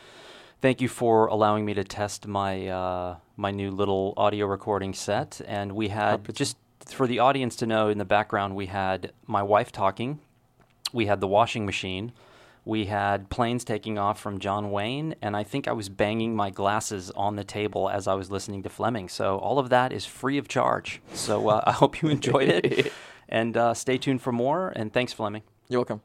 thank 0.62 0.80
you 0.80 0.88
for 0.88 1.26
allowing 1.26 1.65
me 1.65 1.74
to 1.74 1.84
test 1.84 2.28
my 2.28 2.67
uh, 2.67 3.17
my 3.36 3.52
new 3.52 3.72
little 3.72 4.13
audio 4.15 4.46
recording 4.46 4.94
set. 4.94 5.41
And 5.48 5.74
we 5.74 5.89
had 5.89 6.34
just 6.36 6.58
for 6.86 7.08
the 7.08 7.20
audience 7.20 7.56
to 7.58 7.65
know 7.65 7.89
in 7.89 7.98
the 7.98 8.06
background, 8.06 8.56
we 8.56 8.67
had 8.67 9.12
my 9.28 9.44
wife 9.44 9.72
talking, 9.72 10.20
we 10.94 11.08
had 11.08 11.20
the 11.20 11.28
washing 11.28 11.65
machine, 11.65 12.12
we 12.65 12.86
had 12.86 13.30
planes 13.30 13.63
taking 13.63 13.97
off 13.97 14.19
from 14.19 14.39
John 14.39 14.71
Wayne, 14.71 15.15
and 15.21 15.36
I 15.36 15.43
think 15.43 15.67
I 15.67 15.71
was 15.71 15.89
banging 15.89 16.36
my 16.36 16.50
glasses 16.50 17.10
on 17.12 17.36
the 17.36 17.43
table 17.43 17.89
as 17.89 18.08
I 18.08 18.13
was 18.13 18.30
listening 18.30 18.63
to 18.63 18.69
Flemming. 18.69 19.10
So 19.10 19.38
all 19.38 19.58
of 19.58 19.69
that 19.69 19.91
is 19.91 20.06
free 20.06 20.38
of 20.38 20.47
charge. 20.47 21.02
So 21.13 21.50
uh, 21.50 21.63
I 21.65 21.71
hope 21.71 22.02
you 22.02 22.10
enjoyed 22.10 22.50
it, 22.50 22.93
and 23.30 23.58
uh, 23.58 23.74
stay 23.74 23.97
tuned 23.97 24.21
for 24.21 24.32
more. 24.32 24.71
And 24.76 24.93
thanks, 24.93 25.13
Flemming. 25.13 25.43
You're 25.69 25.80
welcome. 25.80 26.02